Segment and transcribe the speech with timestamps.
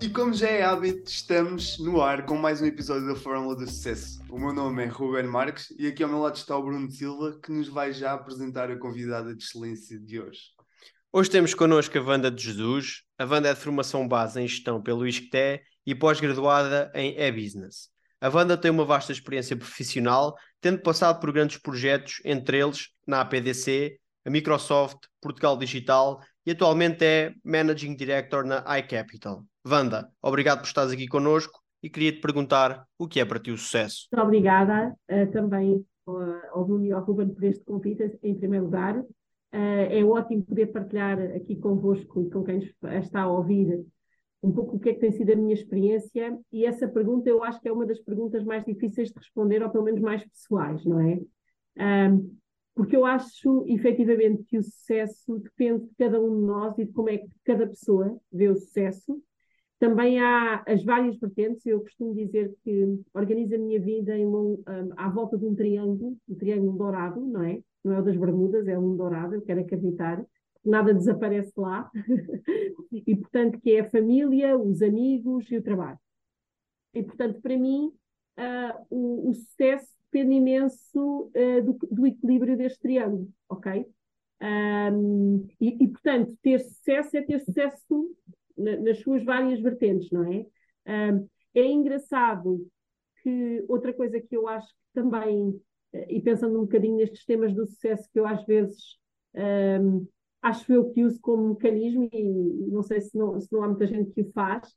[0.00, 3.66] E como já é hábito, estamos no ar com mais um episódio da Fórmula do
[3.66, 4.20] Sucesso.
[4.28, 7.38] O meu nome é Ruben Marques e aqui ao meu lado está o Bruno Silva,
[7.42, 10.40] que nos vai já apresentar a convidada de excelência de hoje.
[11.12, 13.02] Hoje temos connosco a Wanda de Jesus.
[13.18, 17.88] A Wanda é de formação base em gestão pelo ISCTE e pós-graduada em e-business.
[18.20, 23.22] A Wanda tem uma vasta experiência profissional, tendo passado por grandes projetos, entre eles na
[23.22, 23.98] APDC,
[24.30, 29.44] Microsoft, Portugal Digital e atualmente é Managing Director na iCapital.
[29.66, 33.50] Wanda, obrigado por estares aqui connosco e queria te perguntar o que é para ti
[33.50, 34.08] o sucesso.
[34.12, 38.66] Muito obrigada uh, também uh, ao Bruno e ao Ruben por este convite, em primeiro
[38.66, 38.98] lugar.
[38.98, 39.06] Uh,
[39.90, 42.58] é ótimo poder partilhar aqui convosco e com quem
[42.98, 43.84] está a ouvir
[44.42, 47.44] um pouco o que é que tem sido a minha experiência e essa pergunta eu
[47.44, 50.82] acho que é uma das perguntas mais difíceis de responder, ou pelo menos mais pessoais,
[50.86, 51.20] não é?
[52.74, 56.92] Porque eu acho efetivamente que o sucesso depende de cada um de nós e de
[56.92, 59.22] como é que cada pessoa vê o sucesso.
[59.78, 64.62] Também há as várias vertentes, eu costumo dizer que organizo a minha vida em um,
[64.66, 67.62] um, à volta de um triângulo, um triângulo dourado, não é?
[67.82, 70.24] não é o das Bermudas, é um dourado, eu quero acreditar,
[70.64, 71.90] nada desaparece lá,
[72.92, 75.98] e portanto que é a família, os amigos e o trabalho.
[76.92, 77.92] E portanto, para mim,
[78.40, 83.86] uh, o, o, sucesso depende imenso uh, do, do, equilíbrio deste triângulo, ok?
[84.42, 88.16] Um, e, e, portanto, ter sucesso é ter sucesso
[88.56, 90.46] na, nas suas várias vertentes, não é?
[91.12, 92.66] Um, é engraçado
[93.22, 95.60] que outra coisa que eu acho que também
[96.08, 98.96] e pensando um bocadinho nestes temas do sucesso que eu às vezes
[99.34, 100.06] um,
[100.42, 103.86] acho eu que uso como mecanismo e não sei se não, se não há muita
[103.86, 104.74] gente que o faz,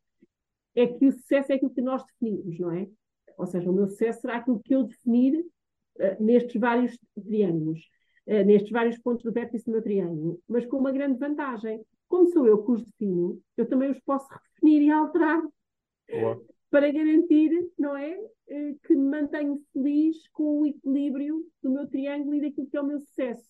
[0.76, 2.88] é que o sucesso é aquilo que nós definimos, não é?
[3.38, 7.80] Ou seja, o meu sucesso será aquilo que eu definir uh, nestes vários triângulos,
[8.28, 11.84] uh, nestes vários pontos do vértice do meu triângulo, mas com uma grande vantagem.
[12.08, 15.42] Como sou eu que os defino, eu também os posso redefinir e alterar.
[16.10, 18.18] Boa para garantir, não é,
[18.48, 22.82] eh, que me mantenho feliz com o equilíbrio do meu triângulo e daquilo que é
[22.82, 23.48] o meu sucesso.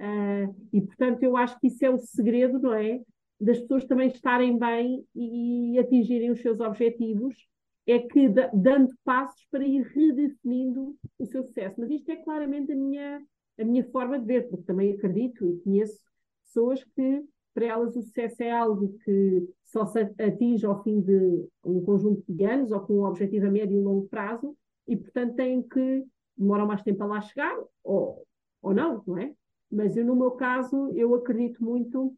[0.00, 3.00] Uh, e, portanto, eu acho que isso é o segredo, não é?
[3.40, 7.36] Das pessoas também estarem bem e, atingirem os seus objetivos,
[7.86, 11.78] é que dando passos para ir redefinindo o seu sucesso.
[11.78, 13.22] Mas isto é claramente a minha,
[13.58, 16.00] a minha forma de ver, porque também acredito e conheço
[16.42, 21.46] pessoas que para elas o sucesso é algo que só se atinge ao fim de
[21.64, 24.56] um conjunto de anos ou com um objetivo a médio e longo prazo
[24.88, 26.04] e, portanto, têm que
[26.36, 28.26] demorar mais tempo a lá chegar ou,
[28.60, 29.32] ou não, não é?
[29.70, 32.14] Mas eu, no meu caso, eu acredito muito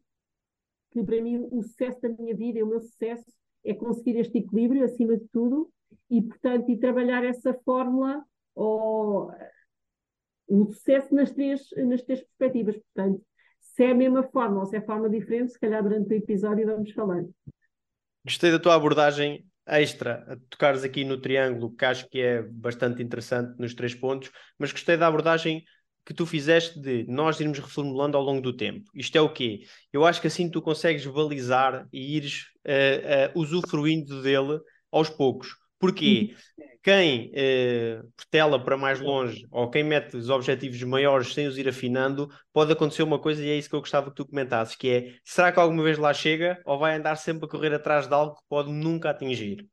[0.91, 3.25] que para mim o sucesso da minha vida e o meu sucesso
[3.63, 5.69] é conseguir este equilíbrio acima de tudo
[6.09, 8.23] e, portanto, e trabalhar essa fórmula
[8.55, 9.31] ou
[10.47, 12.75] o sucesso nas três, nas três perspectivas.
[12.77, 13.21] Portanto,
[13.59, 16.65] se é a mesma forma ou se é forma diferente, se calhar durante o episódio
[16.65, 17.29] vamos falando.
[18.25, 23.03] Gostei da tua abordagem extra, a tocares aqui no triângulo, que acho que é bastante
[23.03, 25.63] interessante nos três pontos, mas gostei da abordagem
[26.07, 28.89] que tu fizeste de nós irmos reformulando ao longo do tempo.
[28.95, 29.63] Isto é o quê?
[29.91, 34.57] Eu acho que assim tu consegues balizar e ires uh, uh, usufruindo dele
[34.89, 35.49] aos poucos.
[35.77, 36.33] Porquê?
[36.57, 36.65] Uhum.
[36.81, 37.33] Quem
[38.31, 42.71] tela para mais longe ou quem mete os objetivos maiores sem os ir afinando, pode
[42.71, 45.51] acontecer uma coisa e é isso que eu gostava que tu comentasses, que é, será
[45.51, 48.43] que alguma vez lá chega ou vai andar sempre a correr atrás de algo que
[48.47, 49.67] pode nunca atingir?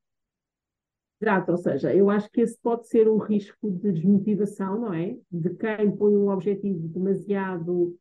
[1.21, 5.17] Exato, ou seja, eu acho que esse pode ser um risco de desmotivação, não é?
[5.31, 7.97] De quem põe um objetivo demasiado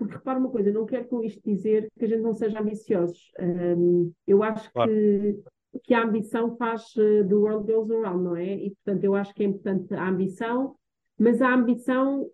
[0.00, 3.30] porque repara uma coisa, não quero com isto dizer que a gente não seja ambiciosos.
[3.38, 4.90] Um, eu acho claro.
[4.90, 5.42] que
[5.84, 8.54] que a ambição faz uh, the world goes around, não é?
[8.54, 10.74] E portanto eu acho que é importante a ambição,
[11.16, 12.28] mas a ambição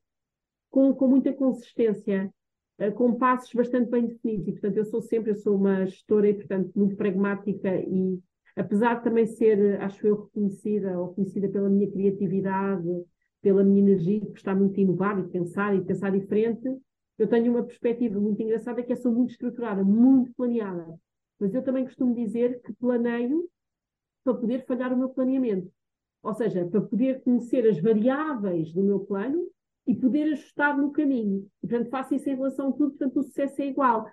[0.70, 2.32] com, com muita consistência,
[2.80, 4.48] uh, com passos bastante bem definidos.
[4.48, 8.18] E portanto eu sou sempre, eu sou uma gestora e portanto muito pragmática e
[8.56, 12.88] apesar de também ser, acho eu, reconhecida ou conhecida pela minha criatividade,
[13.42, 16.66] pela minha energia de gostar muito de inovar e pensar e pensar diferente,
[17.18, 20.98] eu tenho uma perspectiva muito engraçada que é sou muito estruturada, muito planeada.
[21.38, 23.48] Mas eu também costumo dizer que planeio
[24.24, 25.70] para poder falhar o meu planeamento.
[26.22, 29.46] Ou seja, para poder conhecer as variáveis do meu plano
[29.86, 31.46] e poder ajustar no caminho.
[31.60, 34.06] Portanto, faço isso em relação a tudo, portanto, o sucesso é igual.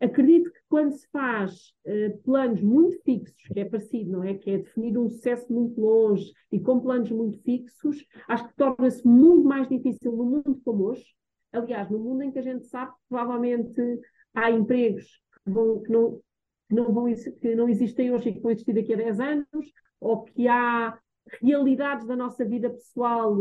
[0.00, 4.34] Acredito que quando se faz uh, planos muito fixos, que é parecido, não é?
[4.34, 9.06] Que é definir um sucesso muito longe e com planos muito fixos, acho que torna-se
[9.06, 11.04] muito mais difícil no mundo como hoje.
[11.52, 14.00] Aliás, no mundo em que a gente sabe que provavelmente
[14.34, 16.20] há empregos que, vão, que, não,
[16.68, 19.72] que não, vão, que não existem hoje e que vão existir daqui a 10 anos,
[20.00, 20.98] ou que há
[21.42, 23.36] realidades da nossa vida pessoal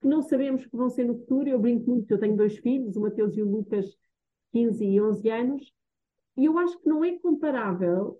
[0.00, 1.48] que não sabemos que vão ser no futuro.
[1.48, 3.86] Eu brinco muito, eu tenho dois filhos, o Mateus e o Lucas,
[4.52, 5.72] 15 e 11 anos,
[6.36, 8.18] e eu acho que não é comparável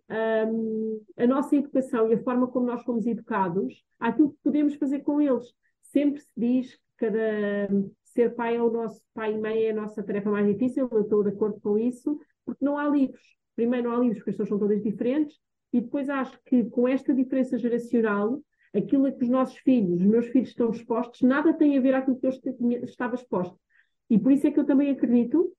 [0.48, 5.00] um, a nossa educação e a forma como nós fomos educados àquilo que podemos fazer
[5.00, 5.52] com eles.
[5.82, 7.68] Sempre se diz que cada
[8.04, 11.00] ser pai é o nosso pai e mãe é a nossa tarefa mais difícil, eu
[11.00, 13.22] estou de acordo com isso, porque não há livros.
[13.56, 15.36] Primeiro, não há livros, porque as pessoas são todas diferentes,
[15.72, 18.40] e depois acho que com esta diferença geracional,
[18.72, 21.92] aquilo a que os nossos filhos, os meus filhos estão expostos, nada tem a ver
[22.04, 23.58] com aquilo que eu estava exposto.
[24.08, 25.52] E por isso é que eu também acredito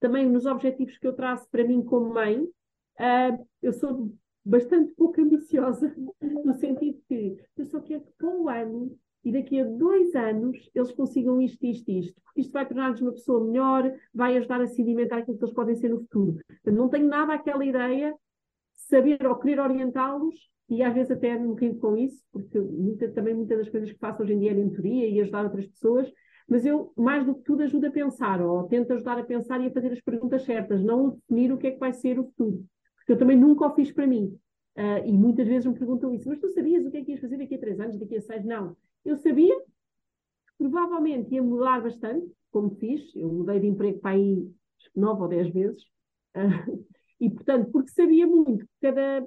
[0.00, 4.12] também nos objetivos que eu traço para mim como mãe, uh, eu sou
[4.44, 5.94] bastante pouco ambiciosa,
[6.44, 10.70] no sentido que eu só quero que com o ano e daqui a dois anos
[10.74, 14.66] eles consigam isto, isto, isto, porque isto vai tornar-nos uma pessoa melhor, vai ajudar a
[14.66, 16.38] sedimentar aquilo que eles podem ser no futuro.
[16.64, 20.34] Não tenho nada aquela ideia de saber ou querer orientá-los
[20.68, 23.98] e às vezes até me rio com isso, porque muita, também muitas das coisas que
[23.98, 26.10] faço hoje em dia é mentoria e ajudar outras pessoas,
[26.48, 29.66] mas eu, mais do que tudo, ajudo a pensar, ou tento ajudar a pensar e
[29.66, 32.64] a fazer as perguntas certas, não definir o que é que vai ser o futuro.
[32.96, 34.34] Porque eu também nunca o fiz para mim.
[34.74, 37.20] Uh, e muitas vezes me perguntam isso, mas tu sabias o que é que ias
[37.20, 38.44] fazer daqui a três anos, daqui a seis?
[38.44, 38.76] Não.
[39.04, 39.66] Eu sabia que
[40.56, 43.14] provavelmente ia mudar bastante, como fiz.
[43.14, 44.50] Eu mudei de emprego para aí
[44.96, 45.82] nove ou dez vezes.
[46.34, 46.86] Uh,
[47.20, 49.26] e, portanto, porque sabia muito que cada,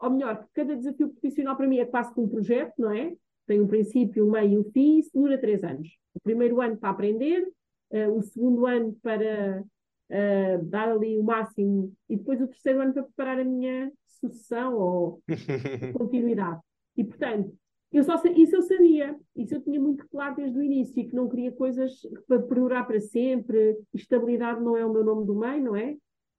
[0.00, 3.16] ou melhor, que cada desafio profissional para mim é quase como um projeto, não é?
[3.48, 6.76] Tem um princípio, um meio e um fim, isso dura três anos o primeiro ano
[6.76, 7.48] para aprender,
[7.92, 12.92] uh, o segundo ano para uh, dar ali o máximo, e depois o terceiro ano
[12.92, 15.22] para preparar a minha sucessão ou
[15.96, 16.60] continuidade.
[16.96, 17.54] E, portanto,
[17.92, 21.28] eu só, isso eu sabia, isso eu tinha muito claro desde o início, que não
[21.28, 25.76] queria coisas para perdurar para sempre, estabilidade não é o meu nome do meio, não
[25.76, 25.96] é?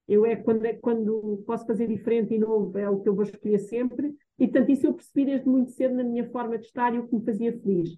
[0.07, 3.23] Eu é quando, é quando posso fazer diferente e novo, é o que eu vou
[3.23, 6.93] escolher sempre, e portanto isso eu percebi desde muito cedo na minha forma de estar
[6.95, 7.89] e o que me fazia feliz.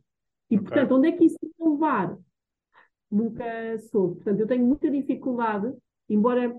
[0.49, 0.59] E, okay.
[0.59, 2.17] portanto, onde é que isso vai levar?
[3.09, 4.15] Nunca soube.
[4.15, 5.71] Portanto, eu tenho muita dificuldade,
[6.09, 6.53] embora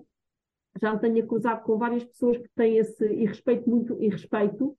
[0.80, 4.76] já tenha cruzado com várias pessoas que têm esse e respeito muito e respeito,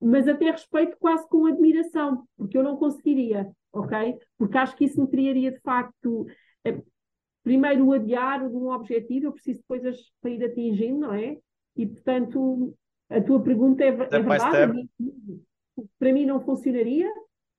[0.00, 4.18] mas até respeito quase com admiração, porque eu não conseguiria, ok?
[4.36, 6.26] Porque acho que isso me criaria de facto
[6.64, 6.82] eh,
[7.42, 11.38] primeiro o adiar de um objetivo, eu preciso de coisas para ir atingindo, não é?
[11.76, 12.74] E portanto,
[13.08, 14.88] a tua pergunta é, é verdade.
[15.98, 17.10] Para mim não funcionaria,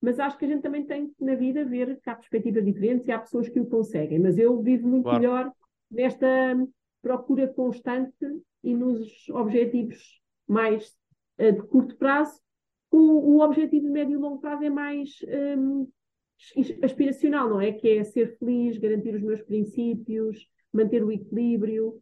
[0.01, 3.11] mas acho que a gente também tem na vida ver que há perspectivas diferentes e
[3.11, 4.19] há pessoas que o conseguem.
[4.19, 5.19] Mas eu vivo muito claro.
[5.19, 5.51] melhor
[5.89, 6.27] nesta
[7.01, 8.13] procura constante
[8.63, 10.93] e nos objetivos mais
[11.39, 12.39] uh, de curto prazo.
[12.91, 15.19] O, o objetivo de médio e longo prazo é mais
[15.57, 15.87] um,
[16.83, 17.71] aspiracional, não é?
[17.71, 22.01] Que é ser feliz, garantir os meus princípios, manter o equilíbrio.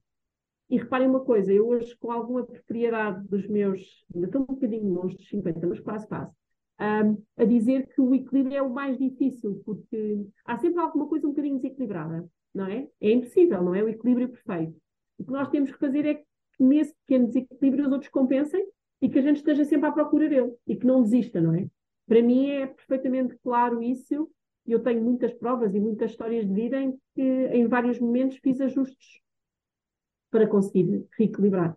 [0.69, 4.94] E reparem uma coisa, eu hoje, com alguma propriedade dos meus, ainda estou um bocadinho
[4.94, 6.31] longe dos 50, mas quase quase,
[6.79, 11.27] um, a dizer que o equilíbrio é o mais difícil, porque há sempre alguma coisa
[11.27, 12.88] um bocadinho desequilibrada, não é?
[13.00, 13.83] É impossível, não é?
[13.83, 14.75] O equilíbrio perfeito.
[15.17, 16.25] O que nós temos que fazer é que
[16.59, 18.65] nesse pequeno desequilíbrio os outros compensem
[19.01, 21.67] e que a gente esteja sempre à procura dele e que não desista, não é?
[22.07, 24.29] Para mim é perfeitamente claro isso.
[24.65, 28.59] Eu tenho muitas provas e muitas histórias de vida em que, em vários momentos, fiz
[28.59, 29.21] ajustes
[30.35, 31.73] para conseguir reequilibrar.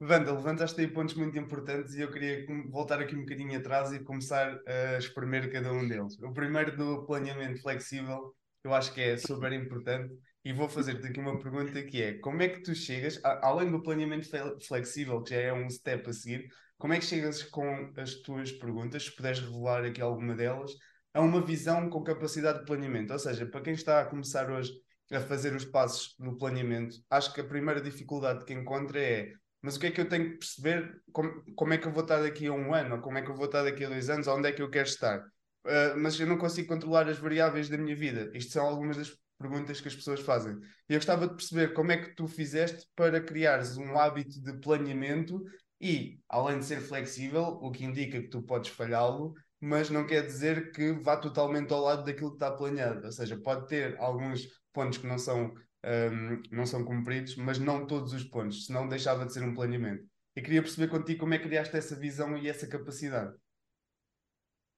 [0.00, 3.98] Wanda, levantaste aí pontos muito importantes e eu queria voltar aqui um bocadinho atrás e
[4.04, 6.16] começar a espremer cada um deles.
[6.22, 8.32] O primeiro do planeamento flexível,
[8.62, 10.14] eu acho que é super importante
[10.44, 13.82] e vou fazer-te aqui uma pergunta que é, como é que tu chegas, além do
[13.82, 14.28] planeamento
[14.64, 16.46] flexível, que já é um step a seguir,
[16.78, 20.70] como é que chegas com as tuas perguntas, se puderes revelar aqui alguma delas,
[21.12, 23.12] a uma visão com capacidade de planeamento?
[23.12, 24.72] Ou seja, para quem está a começar hoje
[25.12, 29.32] a fazer os passos no planeamento, acho que a primeira dificuldade que encontra é
[29.64, 31.00] mas o que é que eu tenho que perceber?
[31.10, 32.96] Como, como é que eu vou estar daqui a um ano?
[32.96, 34.26] Ou como é que eu vou estar daqui a dois anos?
[34.26, 35.20] Onde é que eu quero estar?
[35.20, 38.30] Uh, mas eu não consigo controlar as variáveis da minha vida.
[38.34, 40.52] Isto são algumas das perguntas que as pessoas fazem.
[40.86, 44.52] E eu gostava de perceber como é que tu fizeste para criares um hábito de
[44.60, 45.42] planeamento
[45.80, 49.32] e, além de ser flexível, o que indica que tu podes falhá-lo,
[49.64, 53.06] mas não quer dizer que vá totalmente ao lado daquilo que está planeado.
[53.06, 55.54] Ou seja, pode ter alguns pontos que não são
[55.84, 60.04] um, não são cumpridos, mas não todos os pontos, senão deixava de ser um planeamento.
[60.36, 63.34] Eu queria perceber contigo como é que criaste essa visão e essa capacidade.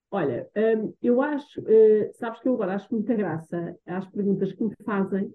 [0.08, 4.62] Olha, um, eu acho, uh, sabes que eu agora acho muita graça às perguntas que
[4.62, 5.34] me fazem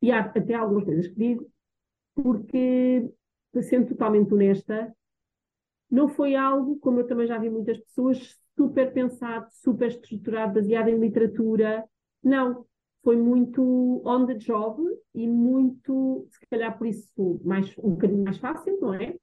[0.00, 1.50] e há até algumas coisas que digo,
[2.14, 3.10] porque,
[3.62, 4.94] sendo totalmente honesta,
[5.90, 10.88] não foi algo, como eu também já vi muitas pessoas, super pensado, super estruturado, baseado
[10.88, 11.88] em literatura.
[12.22, 12.66] Não,
[13.04, 13.62] foi muito
[14.04, 14.82] on the job
[15.14, 19.14] e muito, se calhar por isso, mais, um bocadinho mais fácil, não é?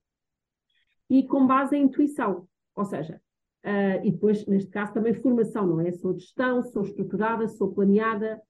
[1.10, 3.22] E com base em intuição, ou seja,
[3.66, 5.92] uh, e depois, neste caso, também formação, não é?
[5.92, 8.42] Sou de gestão, sou estruturada, sou planeada,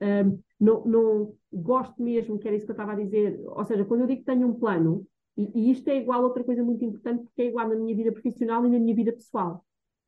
[0.00, 3.84] uh, não, não gosto mesmo, que era isso que eu estava a dizer, ou seja,
[3.84, 5.04] quando eu digo que tenho um plano,
[5.36, 7.94] e, e isto é igual a outra coisa muito importante, porque é igual na minha
[7.94, 9.64] vida profissional e na minha vida pessoal.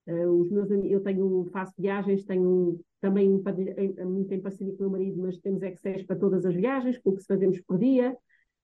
[0.06, 4.90] Uh, os meus, eu tenho, faço viagens, tenho também muito em parceria com o meu
[4.90, 8.16] marido, mas temos Excel para todas as viagens, com o que fazemos por dia.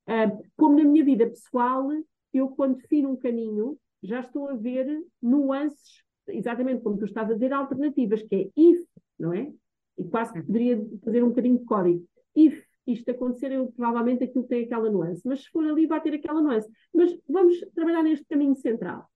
[0.09, 1.88] Uh, como na minha vida pessoal,
[2.33, 4.87] eu quando defino um caminho, já estou a ver
[5.23, 8.85] nuances, exatamente como tu estás a dizer, alternativas, que é if,
[9.19, 9.52] não é?
[9.99, 12.05] E quase que poderia fazer um bocadinho de código.
[12.35, 16.14] If isto acontecer, eu, provavelmente aquilo tem aquela nuance, mas se for ali vai ter
[16.14, 16.71] aquela nuance.
[16.95, 19.09] Mas vamos trabalhar neste caminho central.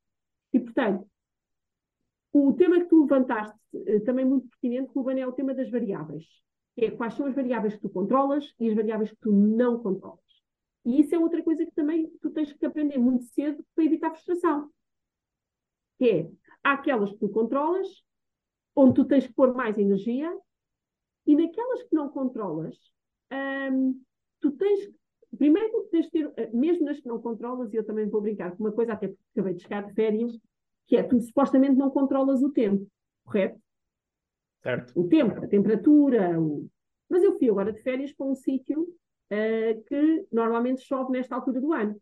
[0.52, 1.06] E, portanto,
[2.32, 6.24] o tema que tu levantaste, eh, também muito pertinente, Ruben, é o tema das variáveis.
[6.76, 10.20] É quais são as variáveis que tu controlas e as variáveis que tu não controlas.
[10.84, 14.10] E isso é outra coisa que também tu tens que aprender muito cedo para evitar
[14.10, 14.70] frustração.
[15.98, 16.30] Que é,
[16.64, 17.86] há aquelas que tu controlas,
[18.74, 20.34] onde tu tens que pôr mais energia,
[21.26, 22.76] e naquelas que não controlas,
[23.72, 24.00] hum,
[24.40, 24.90] tu tens
[25.36, 28.50] primeiro tens de ter, eh, mesmo nas que não controlas, e eu também vou brincar
[28.56, 30.38] com uma coisa, até porque acabei de chegar de férias,
[30.90, 32.84] que é tu supostamente não controlas o tempo,
[33.24, 33.60] correto?
[34.60, 34.92] Certo.
[35.00, 36.38] O tempo, a temperatura.
[36.38, 36.68] O...
[37.08, 41.60] Mas eu fui agora de férias para um sítio uh, que normalmente chove nesta altura
[41.60, 41.96] do ano.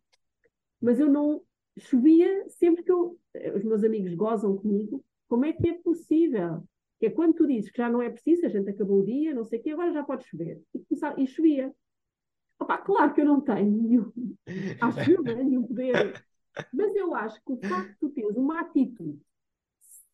[0.80, 1.42] Mas eu não
[1.78, 3.18] chovia sempre que eu.
[3.54, 5.04] Os meus amigos gozam comigo.
[5.28, 6.64] Como é que é possível?
[6.98, 9.34] Que é quando tu dizes que já não é preciso, a gente acabou o dia,
[9.34, 10.62] não sei o quê, agora já pode chover.
[10.74, 11.74] E, e chovia.
[12.58, 14.12] Opa, claro que eu não tenho nenhum,
[14.80, 16.24] acho eu, nenhum poder
[16.72, 19.20] mas eu acho que o facto de tu teres uma atitude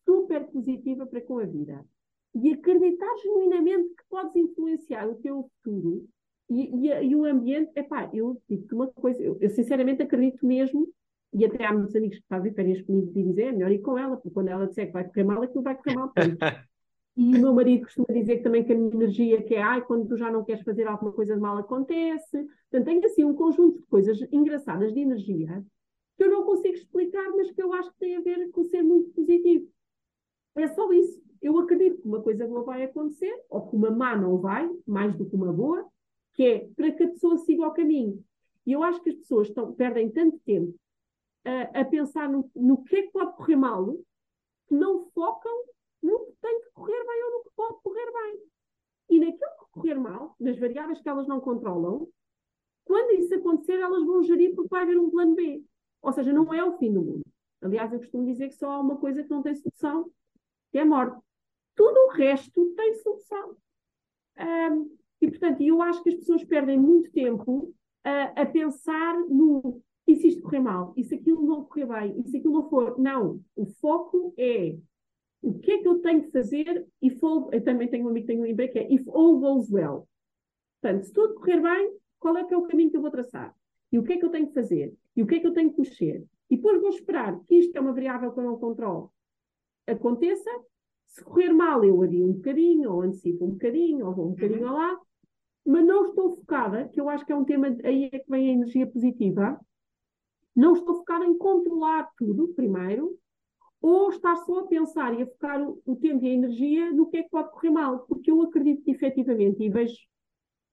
[0.05, 1.85] super positiva para com a vida
[2.35, 6.07] e acreditar genuinamente que podes influenciar o teu futuro
[6.49, 10.45] e, e, e o ambiente, é pá, eu digo-te uma coisa, eu, eu, sinceramente acredito
[10.45, 10.87] mesmo,
[11.33, 13.97] e até há muitos amigos que fazem férias comigo e dizem, é melhor ir com
[13.97, 16.13] ela, porque quando ela disser que vai correr mal, aquilo vai correr mal.
[17.17, 20.05] E o meu marido costuma dizer também que a minha energia, que é ai, quando
[20.05, 22.45] tu já não queres fazer alguma coisa de mal, acontece.
[22.69, 25.63] Portanto, tenho assim um conjunto de coisas engraçadas de energia
[26.17, 28.83] que eu não consigo explicar, mas que eu acho que tem a ver com ser
[28.83, 29.67] muito positivo.
[30.55, 31.21] É só isso.
[31.41, 35.15] Eu acredito que uma coisa boa vai acontecer, ou que uma má não vai, mais
[35.15, 35.85] do que uma boa,
[36.33, 38.23] que é para que a pessoa siga o caminho.
[38.65, 40.73] E eu acho que as pessoas estão, perdem tanto tempo
[41.43, 43.95] a, a pensar no, no que é que pode correr mal,
[44.67, 45.65] que não focam
[46.01, 48.39] no que tem que correr bem ou no que pode correr bem.
[49.09, 52.07] E naquilo que correr mal, nas variáveis que elas não controlam,
[52.85, 55.63] quando isso acontecer, elas vão gerir porque vai haver um plano B.
[56.05, 57.23] Ou seja, não é o fim do mundo.
[57.61, 60.11] Aliás, eu costumo dizer que só há uma coisa que não tem solução,
[60.71, 61.19] que é a morte.
[61.75, 63.57] Tudo o resto tem solução.
[64.39, 69.81] Um, e, portanto, eu acho que as pessoas perdem muito tempo a, a pensar no
[70.07, 72.69] e se isto correr mal, e se aquilo não correr bem, e se aquilo não
[72.69, 72.99] for.
[72.99, 73.41] Não.
[73.55, 74.77] O foco é
[75.41, 76.85] o que é que eu tenho que fazer
[77.23, 79.71] all, eu também tenho um amigo que tem um lembrei que é if all goes
[79.71, 80.07] well.
[80.79, 83.55] Portanto, se tudo correr bem, qual é que é o caminho que eu vou traçar?
[83.95, 84.93] E o que é que eu tenho que fazer?
[85.15, 86.25] E o que é que eu tenho que mexer?
[86.49, 89.09] E depois vou esperar que isto é uma variável que eu não controlo.
[89.87, 90.49] Aconteça,
[91.07, 94.67] se correr mal, eu adio um bocadinho, ou antecipo um bocadinho, ou vou um bocadinho
[94.67, 94.73] uhum.
[94.73, 94.99] lá,
[95.65, 98.49] mas não estou focada, que eu acho que é um tema, aí é que vem
[98.49, 99.57] a energia positiva,
[100.53, 103.17] não estou focada em controlar tudo, primeiro,
[103.81, 107.09] ou estar só a pensar e a focar o, o tempo e a energia no
[107.09, 109.95] que é que pode correr mal, porque eu acredito que efetivamente, e vejo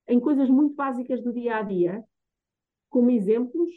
[0.09, 2.05] em coisas muito básicas do dia a dia,
[2.93, 3.71] como exemplos,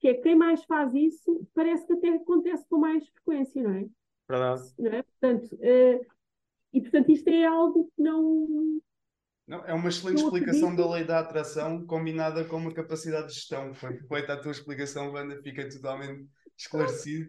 [0.00, 3.86] que é quem mais faz isso, parece que até acontece com mais frequência, não é?
[4.28, 4.62] Verdade.
[4.78, 5.02] Não é?
[5.02, 6.06] Portanto, uh,
[6.72, 8.80] e portanto isto é algo que não...
[9.46, 13.74] Não, é uma excelente explicação da lei da atração combinada com uma capacidade de gestão.
[13.74, 16.26] Foi perfeita a tua explicação, Wanda, fica totalmente
[16.56, 17.28] esclarecido.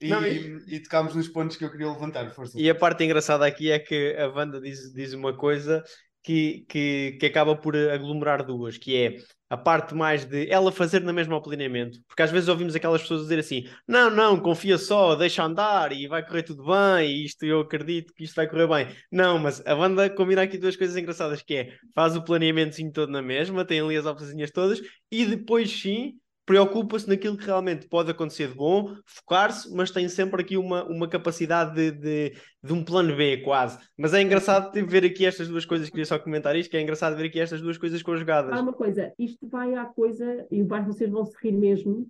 [0.00, 0.58] E, não, e...
[0.66, 2.28] e tocámos nos pontos que eu queria levantar.
[2.34, 2.60] Força.
[2.60, 5.82] E a parte engraçada aqui é que a Wanda diz, diz uma coisa
[6.26, 9.18] que, que, que acaba por aglomerar duas, que é
[9.48, 13.00] a parte mais de ela fazer na mesma ao planeamento, porque às vezes ouvimos aquelas
[13.00, 17.24] pessoas dizer assim: não, não, confia só, deixa andar e vai correr tudo bem, e
[17.26, 18.96] isto eu acredito que isto vai correr bem.
[19.10, 23.12] Não, mas a banda combina aqui duas coisas engraçadas: que é faz o planeamentozinho todo
[23.12, 24.80] na mesma, tem ali as opções todas,
[25.12, 30.40] e depois sim preocupa-se naquilo que realmente pode acontecer de bom, focar-se, mas tem sempre
[30.40, 33.78] aqui uma, uma capacidade de, de, de, um plano B, quase.
[33.98, 37.16] Mas é engraçado ver aqui estas duas coisas, queria só comentar isto, que é engraçado
[37.16, 38.52] ver aqui estas duas coisas conjugadas.
[38.52, 42.06] Há uma coisa, isto vai à coisa, e vocês vão se rir mesmo,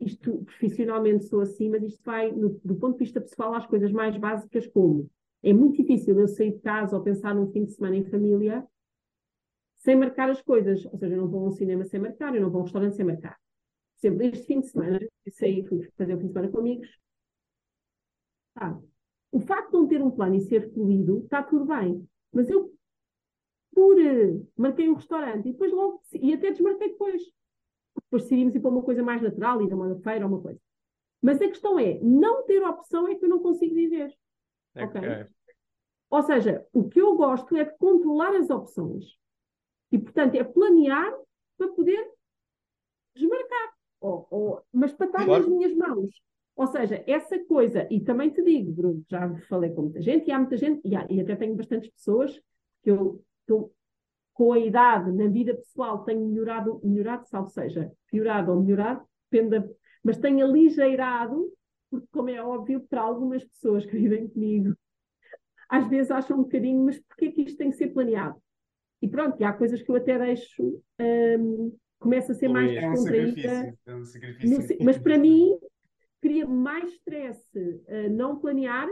[0.00, 3.90] isto profissionalmente sou assim, mas isto vai, no, do ponto de vista pessoal, às coisas
[3.90, 5.10] mais básicas como
[5.42, 8.64] é muito difícil eu sair de casa ou pensar num fim de semana em família
[9.78, 12.40] sem marcar as coisas, ou seja, eu não vou a um cinema sem marcar, eu
[12.40, 13.41] não vou a um restaurante sem marcar
[14.06, 16.88] exemplo, este fim de semana, eu saí, fui fazer o fim de semana com amigos.
[19.30, 22.06] O facto de não ter um plano e ser fluido, está tudo bem.
[22.32, 22.72] Mas eu
[23.74, 23.98] por.
[23.98, 26.02] eh, Marquei um restaurante e depois logo.
[26.12, 27.22] E até desmarquei depois.
[28.04, 30.60] Depois decidimos ir para uma coisa mais natural, ir a uma feira ou uma coisa.
[31.22, 34.14] Mas a questão é: não ter opção é que eu não consigo viver.
[34.76, 35.00] Ok.
[36.10, 39.16] Ou seja, o que eu gosto é de controlar as opções.
[39.90, 41.10] E, portanto, é planear
[41.56, 42.10] para poder
[43.14, 43.71] desmarcar.
[44.02, 45.42] Ou, ou- mas para estar Claro.
[45.42, 46.10] nas minhas mãos.
[46.56, 50.32] Ou seja, essa coisa, e também te digo, Bruno, já falei com muita gente, e
[50.32, 52.38] há muita gente, e, há- e até tenho bastantes pessoas
[52.82, 53.72] que eu, que eu,
[54.34, 59.58] com a idade, na vida pessoal, tenho melhorado, melhorado, salvo seja, piorado ou melhorado, depende
[59.60, 59.68] da,
[60.04, 61.50] mas tenho aligeirado,
[61.90, 64.74] porque, como é óbvio, para algumas pessoas que vivem comigo,
[65.68, 68.36] às vezes acham um bocadinho, mas porquê que isto tem que ser planeado?
[69.00, 72.82] E pronto, e há coisas que eu até deixo, hum, começa a ser mais Fluir.
[72.84, 73.42] É um descontraída.
[73.42, 73.78] sacrifício.
[73.86, 75.58] É um no mas para mim,
[76.20, 78.88] cria mais stress uh, não planear,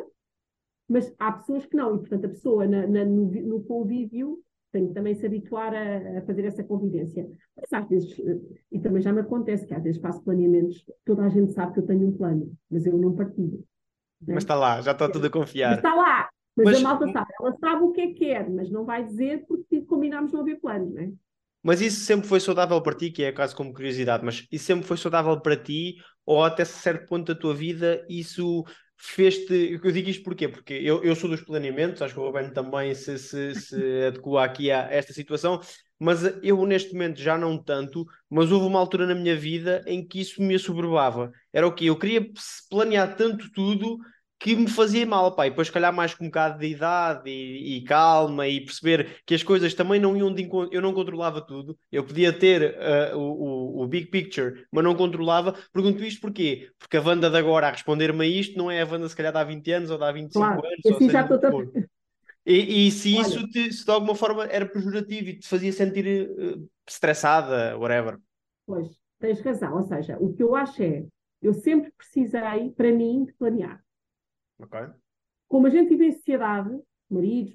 [0.88, 4.40] mas há pessoas que não, e portanto a pessoa na- na- no, no convívio
[4.72, 7.28] tem que também se habituar a, a fazer essa convivência.
[7.56, 11.22] Mas às vezes, uh, e também já me acontece que às vezes faço planeamentos, toda
[11.24, 13.58] a gente sabe que eu tenho um plano, mas eu não partilho.
[14.26, 14.34] né?
[14.34, 15.76] Mas está lá, já está tudo a Mas confiar.
[15.76, 18.70] está lá, mas, Mas- a malta sabe, ela sabe o que é que quer, mas
[18.70, 21.10] não vai dizer porque combinámos não haver planos, não é?
[21.62, 24.86] Mas isso sempre foi saudável para ti, que é quase como curiosidade, mas isso sempre
[24.86, 28.64] foi saudável para ti, ou até certo ponto da tua vida, isso
[28.96, 29.78] fez-te.
[29.82, 30.48] Eu digo isto porquê?
[30.48, 33.76] Porque eu, eu sou dos planeamentos, acho que o Roberto também se, se, se
[34.06, 35.60] adequa aqui a esta situação,
[35.98, 40.06] mas eu neste momento já não tanto, mas houve uma altura na minha vida em
[40.06, 41.30] que isso me assoberbava.
[41.52, 41.86] Era o quê?
[41.86, 42.26] Eu queria
[42.70, 43.98] planear tanto tudo
[44.40, 47.76] que me fazia mal, pá, e depois, calhar, mais com um bocado de idade e,
[47.76, 51.42] e calma e perceber que as coisas também não iam de encontro, eu não controlava
[51.42, 55.54] tudo, eu podia ter uh, o, o, o big picture, mas não controlava.
[55.70, 56.70] Pergunto isto porquê?
[56.78, 59.30] Porque a Wanda de agora a responder-me a isto não é a Wanda, se calhar,
[59.30, 61.72] de há 20 anos ou de há 25 Claro, anos, assim já estou for.
[62.46, 63.26] E, e se Olha.
[63.26, 68.18] isso te, se de alguma forma era pejorativo e te fazia sentir uh, estressada, whatever.
[68.66, 69.74] Pois, tens razão.
[69.74, 71.04] Ou seja, o que eu acho é,
[71.42, 73.82] eu sempre precisei, para mim, de planear.
[74.62, 74.80] Ok?
[75.48, 76.70] Como a gente vive em sociedade,
[77.10, 77.52] maridos,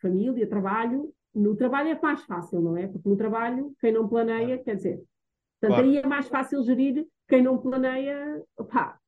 [0.00, 2.86] família, trabalho, no trabalho é mais fácil, não é?
[2.86, 5.02] Porque no trabalho, quem não planeia, quer dizer,
[5.60, 5.88] portanto, Claro.
[5.90, 8.98] aí é mais fácil gerir, quem não planeia, opá,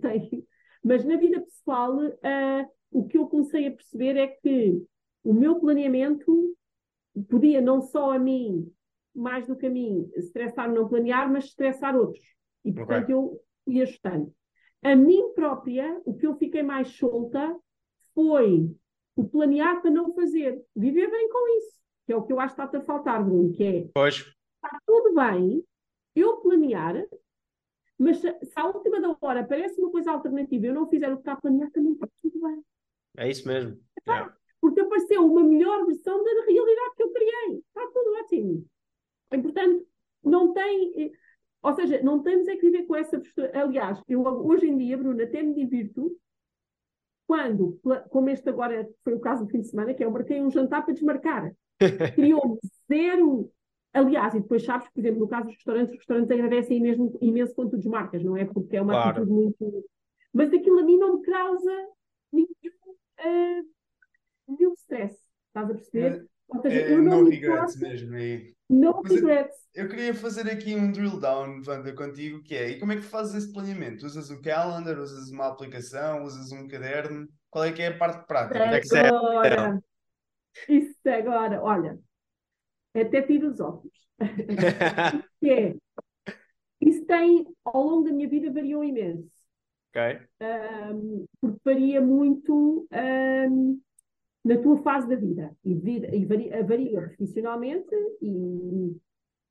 [0.00, 0.46] tem.
[0.82, 4.82] Mas na vida pessoal, ah, o que eu comecei a perceber é que
[5.24, 6.56] o meu planeamento
[7.28, 8.72] podia não só a mim,
[9.14, 12.24] mais do que a mim, estressar não planear, mas estressar outros.
[12.64, 13.14] E portanto Ok.
[13.14, 14.32] eu fui ajustando.
[14.82, 17.56] A mim própria, o que eu fiquei mais solta
[18.14, 18.74] foi
[19.16, 20.62] o planear para não fazer.
[20.74, 23.52] Viver bem com isso, que é o que eu acho que está a faltar, Bruno,
[23.52, 25.64] que é Pois, está tudo bem
[26.14, 27.06] eu planear,
[27.98, 31.16] mas se, à última da hora aparece uma coisa alternativa e eu não fizer o
[31.16, 32.62] que está a planear, também está tudo bem.
[33.16, 33.78] é isso mesmo.
[34.06, 34.34] Yeah.
[34.60, 37.58] Porque apareceu uma melhor versão da realidade que eu criei.
[37.58, 38.66] Está tudo ótimo.
[39.32, 39.86] E, portanto,
[40.24, 41.12] não tem.
[41.62, 43.50] Eh, Ou seja, não temos é que viver com essa postura.
[43.54, 46.16] Aliás, eu hoje em dia, Bruna, até me divirto
[47.26, 47.78] quando,
[48.10, 50.50] como este agora foi o caso do fim de semana, que é eu marquei um
[50.50, 51.52] jantar para desmarcar.
[52.14, 52.58] Criou-me
[52.90, 53.50] zero.
[53.92, 57.54] Aliás, e depois sabes, por exemplo, no caso dos restaurantes, os restaurantes agradecem mesmo, imenso
[57.54, 58.44] quando tu desmarcas, não é?
[58.44, 59.08] Porque é uma Claro.
[59.10, 59.84] atitude muito.
[60.32, 61.88] Mas aquilo a mim não me causa
[62.32, 62.48] nenhum,
[63.18, 63.62] ah,
[64.46, 65.18] nenhum stress.
[65.48, 66.26] Estás a perceber?
[66.48, 68.14] Ou seja, É, eu não no regrets mesmo.
[68.16, 68.52] É.
[68.68, 69.68] não Mas eu- regrets.
[69.74, 73.02] Eu queria fazer aqui um drill down, Wanda, contigo, que é, e como é que
[73.02, 74.04] tu fazes esse planeamento?
[74.06, 77.28] Usas o calendar, usas uma aplicação, usas um caderno?
[77.50, 78.76] Qual é que é a parte prática?
[78.76, 79.14] Excel.
[79.16, 79.82] Agora,
[80.68, 81.98] isso agora, olha,
[82.94, 83.94] até tiro os óculos.
[85.40, 85.76] Que é,
[86.80, 89.28] isso tem, ao longo da minha vida, variou imenso.
[89.90, 90.28] ok?
[90.40, 93.78] Ahm, porque varia muito ahm,
[94.48, 95.54] na tua fase da vida.
[95.64, 98.96] E, vida, e varia, varia profissionalmente e,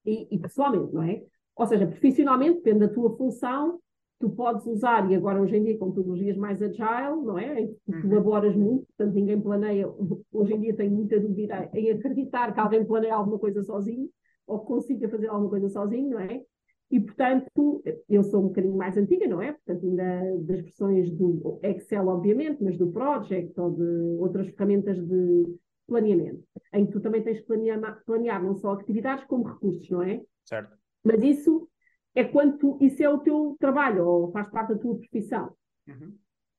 [0.06, 1.24] e, e pessoalmente, não é?
[1.56, 3.80] Ou seja, profissionalmente, depende da tua função,
[4.20, 7.62] tu podes usar, e agora hoje em dia com tecnologias mais agile, não é?
[7.62, 8.02] Em que tu Uhum.
[8.10, 9.88] colaboras muito, portanto ninguém planeia.
[10.32, 14.10] Hoje em dia tenho muita dúvida em acreditar que alguém planeia alguma coisa sozinho,
[14.48, 16.42] ou que consiga fazer alguma coisa sozinho, não é?
[16.90, 19.52] E, portanto, eu sou um bocadinho mais antiga, não é?
[19.52, 25.58] Portanto, ainda das versões do Excel, obviamente, mas do Project ou de outras ferramentas de
[25.86, 30.02] planeamento, em que tu também tens que planear, planear não só atividades como recursos, não
[30.02, 30.22] é?
[30.46, 30.78] Certo.
[31.04, 31.68] Mas isso
[32.16, 35.54] é quando tu, isso é o teu trabalho, ou faz parte da tua profissão.
[35.88, 36.14] Uhum.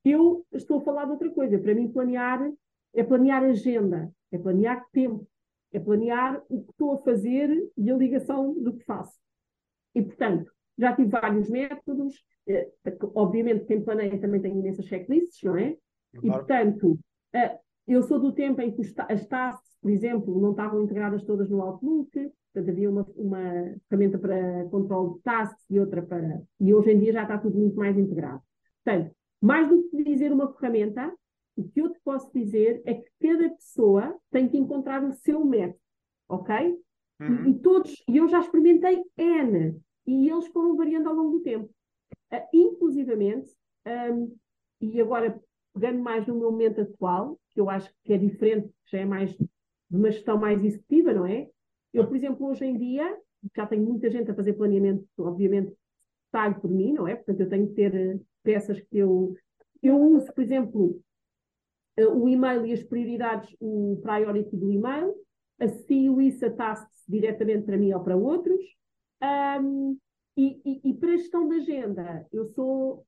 [0.04, 1.58] Eu estou a falar de outra coisa.
[1.58, 2.50] Para mim, planear
[2.94, 5.26] é planear agenda, é planear tempo,
[5.72, 9.18] é planear o que estou a fazer e a ligação do que faço.
[9.94, 12.14] E, portanto, já tive vários métodos.
[12.46, 12.70] eh,
[13.14, 15.76] Obviamente, quem planeia também tem imensas checklists, não é?
[16.14, 16.38] E, Claro.
[16.46, 16.98] portanto,
[17.34, 21.48] eh, eu sou do tempo em que as tasks, por exemplo, não estavam integradas todas
[21.50, 22.10] no Outlook,
[22.52, 26.42] portanto havia uma, uma ferramenta para controle de tasks e outra para.
[26.60, 28.42] E hoje em dia já está tudo muito mais integrado.
[28.84, 31.12] Portanto, mais do que dizer uma ferramenta,
[31.56, 35.44] o que eu te posso dizer é que cada pessoa tem que encontrar o seu
[35.44, 35.78] método,
[36.28, 36.78] ok?
[37.20, 37.50] Uhum.
[37.50, 41.70] E, todos, e eu já experimentei N, e eles foram variando ao longo do tempo.
[42.32, 43.52] Uh, inclusivamente,
[43.86, 44.34] um,
[44.80, 45.40] e agora
[45.74, 49.30] pegando mais no meu momento atual, que eu acho que é diferente, já é mais
[49.30, 51.48] de uma gestão mais executiva, não é?
[51.92, 53.16] Eu, por exemplo, hoje em dia,
[53.56, 55.72] já tenho muita gente a fazer planeamento, obviamente,
[56.26, 57.14] detalhe por mim, não é?
[57.14, 59.34] Portanto, eu tenho que ter eh, peças que eu.
[59.82, 61.00] Eu uso, por exemplo,
[61.96, 65.14] eh, o e-mail e as prioridades, o priority do e-mail,
[65.58, 68.60] associo isso a tasks diretamente para mim ou para outros.
[69.22, 69.98] Um,
[70.36, 73.04] e, e, e, para a gestão da agenda, eu sou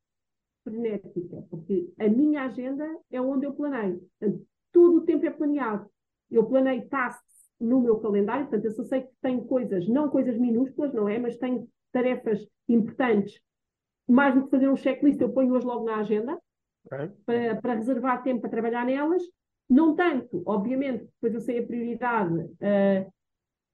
[0.64, 4.00] frenética, porque a minha agenda é onde eu planeio.
[4.18, 5.88] Portanto, todo o tempo é planeado.
[6.30, 10.36] Eu planeio tasks no meu calendário, portanto, eu só sei que tenho coisas, não coisas
[10.38, 11.18] minúsculas, não é?
[11.18, 13.40] Mas tenho tarefas importantes.
[14.08, 16.38] Mais do que fazer um checklist, eu ponho-as logo na agenda
[16.86, 17.10] okay.
[17.24, 19.22] para, para, reservar tempo para trabalhar nelas.
[19.70, 23.12] Não tanto, obviamente, depois eu sei a prioridade, uh,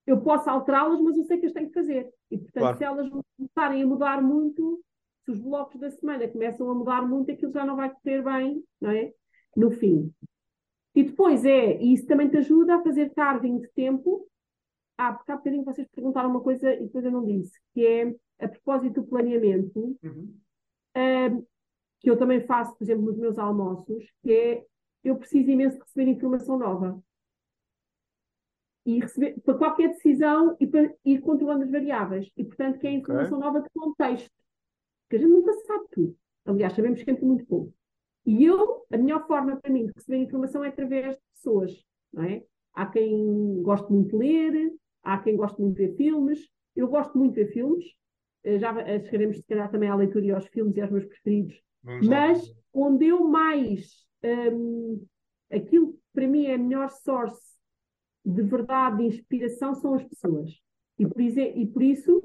[0.07, 2.13] eu posso alterá-las, mas eu sei que as tenho que fazer.
[2.31, 2.77] E, portanto, claro.
[2.77, 4.85] se elas começarem a mudar muito,
[5.25, 8.63] se os blocos da semana começam a mudar muito, aquilo já não vai correr bem,
[8.79, 9.11] não é?
[9.57, 10.13] No fim.
[10.95, 14.29] E depois é, e isso também te ajuda a fazer carving de tempo.
[14.99, 18.15] Ah, porque há bocadinho vocês perguntaram uma coisa e depois eu não disse, que é
[18.39, 20.35] a propósito do planeamento, uhum.
[20.97, 21.47] uh,
[22.01, 24.67] que eu também faço, por exemplo, nos meus almoços, que é
[25.05, 27.03] eu preciso imenso de receber informação nova.
[28.85, 32.31] E receber, para qualquer decisão e para ir controlando as variáveis.
[32.37, 33.47] E, portanto, que é informação okay.
[33.47, 34.31] nova de contexto
[35.07, 36.17] porque a gente nunca sabe tudo.
[36.45, 37.73] Aliás, sabemos sempre muito pouco.
[38.25, 42.25] E eu, a melhor forma para mim de receber informação é através de pessoas, não
[42.25, 42.45] é?
[42.75, 46.49] Há quem goste muito de ler, há quem goste muito de ver filmes.
[46.75, 47.85] Eu gosto muito de ver filmes.
[48.45, 51.05] Eh, já eh, chegaremos, se calhar, também à leitura e aos filmes e aos meus
[51.05, 51.63] preferidos.
[51.83, 52.55] Vamos Mas lá.
[52.75, 54.05] onde eu mais.
[54.27, 55.07] Um,
[55.51, 57.41] aquilo que para mim é a melhor source
[58.25, 60.51] de verdade, de inspiração, são as pessoas.
[60.99, 62.23] E por, isso, e por isso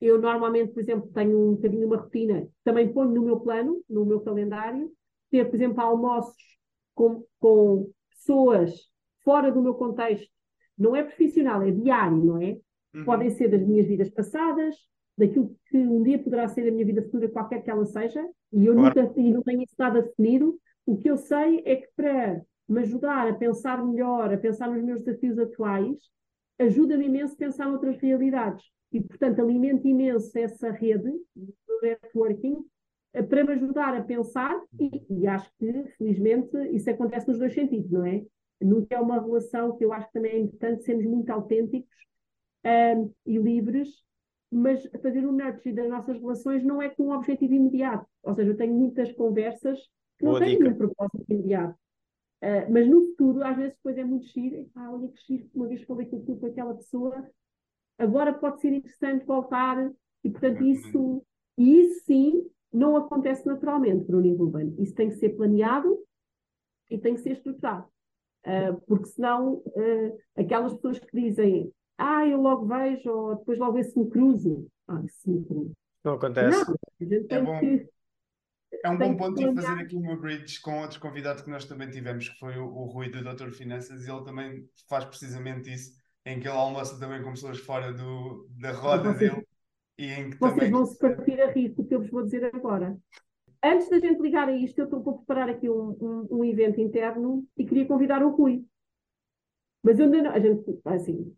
[0.00, 4.04] eu normalmente, por exemplo, tenho um bocadinho uma rotina, também ponho no meu plano, no
[4.04, 4.92] meu calendário,
[5.30, 6.36] ter, por exemplo, almoços
[6.94, 8.90] com, com pessoas
[9.22, 10.30] fora do meu contexto,
[10.76, 12.58] não é profissional, é diário, não é?
[12.94, 13.04] Uhum.
[13.04, 14.74] Podem ser das minhas vidas passadas,
[15.16, 18.66] daquilo que um dia poderá ser a minha vida futura, qualquer que ela seja, e
[18.66, 19.02] eu claro.
[19.02, 20.58] nunca e não tenho isso nada definido.
[20.86, 24.82] O que eu sei é que para me ajudar a pensar melhor, a pensar nos
[24.82, 25.98] meus desafios atuais,
[26.58, 32.64] ajuda-me imenso pensar noutras realidades e, portanto, alimento imenso essa rede do networking
[33.12, 37.52] eh, para me ajudar a pensar e, e, acho que, felizmente, isso acontece nos dois
[37.52, 38.24] sentidos, não é?
[38.60, 41.94] Nunca é uma relação que eu acho que também é importante sermos muito autênticos
[42.64, 43.88] um, e livres,
[44.50, 48.06] mas fazer o nurture das nossas relações não é com um objetivo imediato.
[48.22, 49.78] Ou seja, eu tenho muitas conversas
[50.20, 50.70] não Boa têm dica.
[50.70, 51.78] um propósito imediato.
[52.42, 54.70] Uh, mas no futuro, às vezes, depois é muito giro.
[54.74, 57.26] Ah, olha que giro, uma vez falei com aquela pessoa
[57.98, 59.90] agora pode ser interessante voltar,
[60.22, 61.24] e portanto isso,
[61.56, 64.74] e isso sim não acontece naturalmente, Bruno e Ruben.
[64.78, 65.98] Isso tem que ser planeado
[66.90, 67.86] e tem que ser estruturado.
[68.44, 73.78] Uh, porque senão uh, aquelas pessoas que dizem ah, eu logo vejo, ou depois logo
[73.78, 74.66] esse me cruzo.
[74.86, 75.72] Ah, isso me cruzo.
[76.04, 76.64] Não acontece.
[76.68, 76.76] Não,
[77.30, 77.58] é bom.
[77.58, 77.88] Que,
[78.82, 81.90] é um bom ponto de fazer aqui uma bridge com outro convidado que nós também
[81.90, 85.96] tivemos, que foi o, o Rui do Doutor Finanças, e ele também faz precisamente isso
[86.24, 89.46] em que ele almoça também com pessoas fora do, da roda vocês, dele.
[89.96, 90.70] E em que vocês também...
[90.70, 92.96] vão se partir a rir com o que eu vos vou dizer agora.
[93.64, 96.80] Antes da gente ligar a isto, eu estou a preparar aqui um, um, um, evento
[96.80, 98.64] interno e queria convidar o Rui.
[99.82, 101.34] Mas eu ainda não, a gente, assim,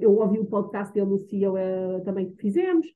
[0.00, 2.86] eu ouvi o podcast dele no CEO uh, também que fizemos,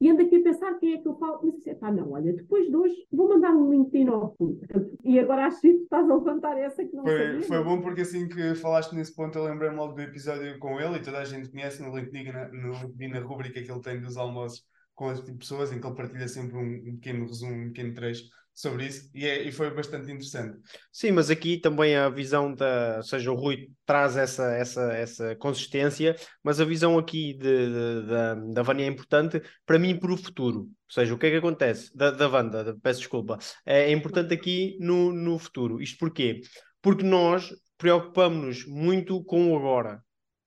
[0.00, 1.40] e ando aqui a pensar quem é que eu falo.
[1.42, 4.58] Mas assim, pá, não, olha, depois de hoje vou mandar um LinkedIn ao Rui.
[5.02, 7.42] E agora acho que estás a levantar essa que não foi, sabia.
[7.42, 10.96] Foi bom porque assim que falaste nesse ponto, eu lembrei-me logo do episódio com ele
[10.96, 14.00] e toda a gente conhece no LinkedIn, na, no LinkedIn, na rubrica que ele tem
[14.00, 17.68] dos almoços com as pessoas, em que ele partilha sempre um, um pequeno resumo, um
[17.68, 18.24] pequeno trecho
[18.56, 20.58] sobre isso e, é, e, foi bastante interessante.
[20.90, 25.36] Sim, mas aqui também a visão da, ou seja, o Rui traz essa, essa, essa
[25.36, 30.10] consistência, mas a visão aqui de, de, da, da Vânia é importante para mim para
[30.10, 30.60] o futuro.
[30.60, 31.94] Ou seja, o que é que acontece?
[31.94, 33.38] Da, da Wanda, peço desculpa.
[33.66, 35.82] É, é importante aqui no, no futuro.
[35.82, 36.40] Isto porquê?
[36.80, 40.02] Porque nós preocupamos-nos muito com o agora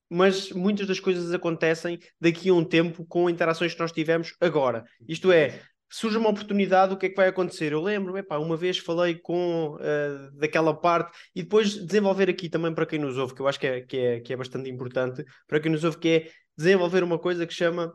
[0.09, 4.83] mas muitas das coisas acontecem daqui a um tempo com interações que nós tivemos agora.
[5.07, 7.73] Isto é, surge uma oportunidade, o que é que vai acontecer?
[7.73, 12.73] Eu lembro, epá, uma vez falei com uh, daquela parte e depois desenvolver aqui também
[12.73, 15.25] para quem nos ouve, que eu acho que é, que, é, que é bastante importante,
[15.47, 17.93] para quem nos ouve, que é desenvolver uma coisa que chama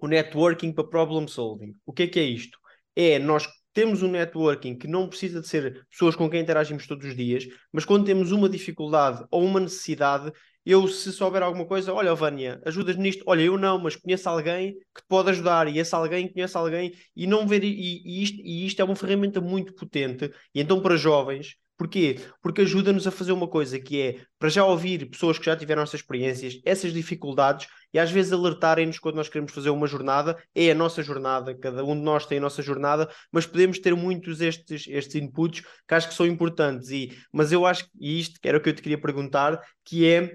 [0.00, 1.74] o networking para problem solving.
[1.86, 2.58] O que é que é isto?
[2.96, 7.06] É nós temos um networking que não precisa de ser pessoas com quem interagimos todos
[7.06, 10.32] os dias, mas quando temos uma dificuldade ou uma necessidade,
[10.64, 13.24] eu, se souber alguma coisa, olha, Vânia, ajudas-me nisto.
[13.26, 16.92] Olha, eu não, mas conheço alguém que te pode ajudar, e esse alguém conhece alguém,
[17.16, 17.68] e não ver, e,
[18.04, 20.30] e, isto, e isto é uma ferramenta muito potente.
[20.54, 22.20] E então, para jovens, Porquê?
[22.42, 25.80] Porque ajuda-nos a fazer uma coisa que é, para já ouvir pessoas que já tiveram
[25.80, 30.72] essas experiências, essas dificuldades, e às vezes alertarem-nos quando nós queremos fazer uma jornada, é
[30.72, 34.42] a nossa jornada, cada um de nós tem a nossa jornada, mas podemos ter muitos
[34.42, 36.90] estes, estes inputs que acho que são importantes.
[36.90, 40.34] E, mas eu acho, e isto era o que eu te queria perguntar, que é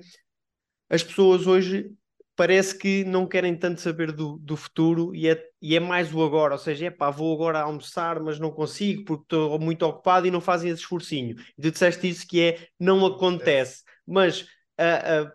[0.89, 1.91] as pessoas hoje
[2.35, 6.23] parece que não querem tanto saber do, do futuro e é, e é mais o
[6.23, 10.27] agora, ou seja, é pá, vou agora almoçar, mas não consigo porque estou muito ocupado
[10.27, 11.35] e não fazem esse esforcinho.
[11.57, 13.83] E tu disseste isso que é, não acontece.
[14.05, 14.45] Mas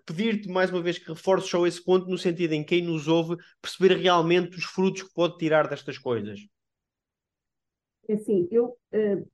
[0.04, 3.36] pedir-te mais uma vez que reforces só esse ponto no sentido em quem nos ouve
[3.60, 6.40] perceber realmente os frutos que pode tirar destas coisas.
[8.08, 9.30] É assim, eu uh,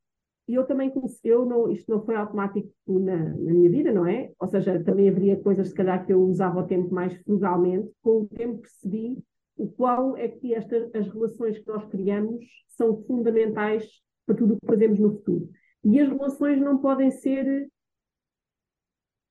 [0.49, 4.07] e eu também comecei, eu não, isto não foi automático na, na, minha vida, não
[4.07, 4.33] é?
[4.39, 7.91] Ou seja, também haveria coisas, se calhar, que eu usava o tempo mais frugalmente.
[8.01, 9.19] Com o tempo percebi
[9.57, 13.85] o qual é que esta, as relações que nós criamos são fundamentais
[14.25, 15.51] para tudo o que fazemos no futuro.
[15.83, 17.69] E as relações não podem ser.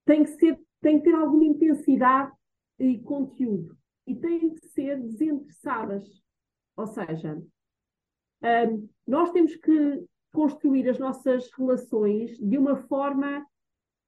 [0.06, 2.32] têm que, ser, têm que ter alguma intensidade
[2.78, 3.78] e conteúdo.
[4.06, 6.04] E têm que ser desinteressadas.
[6.76, 7.42] Ou seja,
[8.44, 10.04] um, nós temos que
[10.36, 13.44] construir as nossas relações de uma forma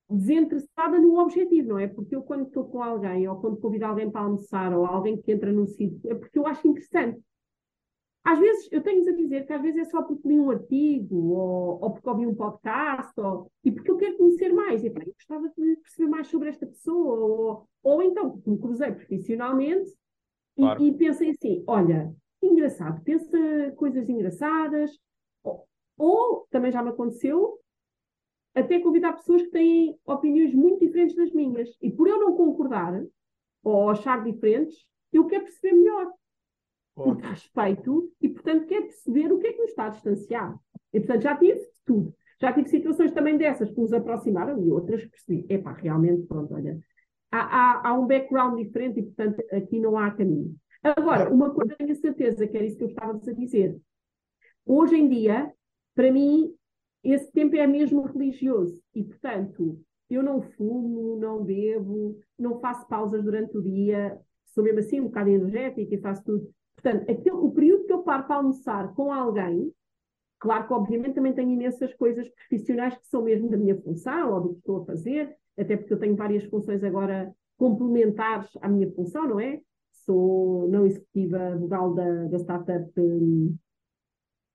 [0.10, 1.88] desinteressada no objetivo, não é?
[1.88, 5.32] Porque eu, quando estou com alguém, ou quando convido alguém para almoçar, ou alguém que
[5.32, 7.20] entra num sítio, é porque eu acho interessante.
[8.24, 11.16] Às vezes, eu tenho-vos a dizer que às vezes é só porque li um artigo,
[11.16, 14.84] ou, ou porque ouvi um podcast, ou, e porque eu quero conhecer mais.
[14.84, 18.60] E, pá, eu gostava de perceber mais sobre esta pessoa, ou, ou então, porque me
[18.60, 19.94] cruzei profissionalmente
[20.58, 20.82] claro.
[20.82, 23.38] e, e pensei assim: olha, engraçado, pensa
[23.78, 24.92] coisas engraçadas,
[25.98, 27.60] ou, também já me aconteceu,
[28.54, 31.70] até convidar pessoas que têm opiniões muito diferentes das minhas.
[31.82, 33.04] E por eu não concordar,
[33.64, 36.12] ou achar diferentes, eu quero perceber melhor.
[36.96, 40.58] Porque respeito e, portanto, quero perceber o que é que nos está a distanciar.
[40.92, 42.16] E, portanto, já tive tudo.
[42.40, 45.46] Já tive situações também dessas que nos aproximaram e outras que percebi.
[45.50, 46.80] Epá, realmente, pronto, olha.
[47.32, 50.56] Há, há, há, um background diferente e, portanto, aqui não há caminho.
[50.82, 53.78] Agora, uma coisa tenho certeza, que era isso que eu estava a dizer.
[54.66, 55.54] Hoje em dia,
[55.98, 56.54] para mim,
[57.04, 63.24] esse tempo é mesmo religioso e, portanto, eu não fumo, não bebo, não faço pausas
[63.24, 66.54] durante o dia, sou mesmo assim um bocado energética e faço tudo.
[66.76, 69.74] Portanto, aquele, o período que eu paro para almoçar com alguém,
[70.38, 74.42] claro que obviamente também tenho imensas coisas profissionais que são mesmo da minha função ou
[74.42, 78.92] do que estou a fazer, até porque eu tenho várias funções agora complementares à minha
[78.92, 79.60] função, não é?
[80.06, 83.58] Sou não executiva vogal da, da startup um,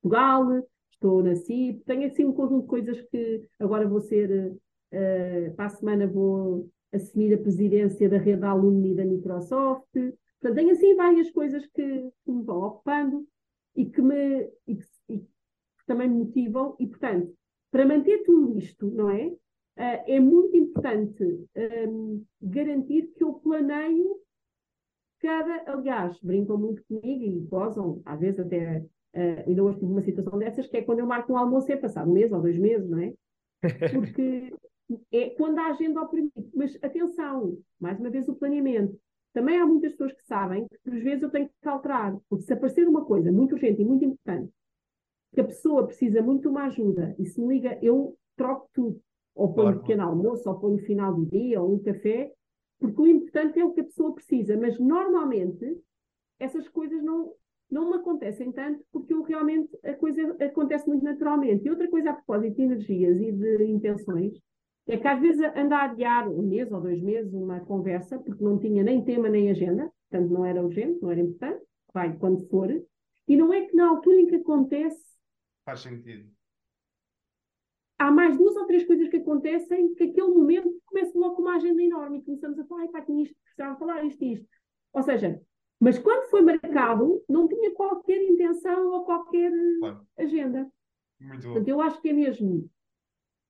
[0.01, 0.63] Portugal,
[1.03, 4.53] estou na CIP, tenho assim um conjunto de coisas que agora vou ser,
[4.93, 10.71] uh, para a semana vou assumir a presidência da rede alumni da Microsoft, portanto tenho
[10.71, 13.27] assim várias coisas que, que me vão ocupando
[13.75, 17.35] e que me e que, e que também me motivam e portanto,
[17.71, 19.27] para manter tudo isto, não é?
[19.27, 24.21] Uh, é muito importante um, ehm, garantir que eu planeio
[25.19, 28.85] cada, aliás, brincam muito comigo e gozam, às vezes até
[29.15, 31.77] Uh, ainda hoje tive uma situação dessas, que é quando eu marco um almoço é
[31.77, 33.13] passado um mês ou dois meses, não é?
[33.93, 34.55] Porque
[35.13, 36.33] é quando a agenda o permite.
[36.55, 38.99] Mas atenção, mais uma vez o planeamento.
[39.33, 42.53] Também há muitas pessoas que sabem que por vezes eu tenho que alterar, porque se
[42.53, 44.53] aparecer uma coisa muito urgente e muito importante,
[45.35, 49.01] que a pessoa precisa muito de uma ajuda e se me liga, eu troco tudo.
[49.35, 49.77] Ou ponho claro.
[49.79, 52.31] um pequeno almoço, ou ponho no final do dia, ou um café,
[52.79, 54.57] porque o importante é o que a pessoa precisa.
[54.59, 55.81] Mas normalmente
[56.39, 57.33] essas coisas não,
[57.73, 61.67] não me acontecem tanto porque eu realmente a coisa acontece muito naturalmente.
[61.67, 64.35] E outra coisa a propósito de energias e de intenções
[64.87, 68.45] é que às vezes anda a adiar um mês ou dois meses uma conversa porque
[68.45, 72.47] não tinha nem tema nem agenda, portanto não era urgente, não era importante, vai quando
[72.49, 72.71] for,
[73.29, 75.01] e não é que na altura em que acontece.
[75.65, 76.29] Faz sentido.
[77.99, 81.55] Há mais duas ou três coisas que acontecem que aquele momento começa logo com uma
[81.55, 84.49] agenda enorme e começamos a falar, pá, tinha isto, precisava falar isto e isto.
[84.93, 85.41] Ou seja,
[85.83, 90.07] mas quando foi marcado, não tinha qualquer intenção ou qualquer claro.
[90.17, 90.71] agenda.
[91.21, 92.71] Muito Portanto, eu acho que é mesmo.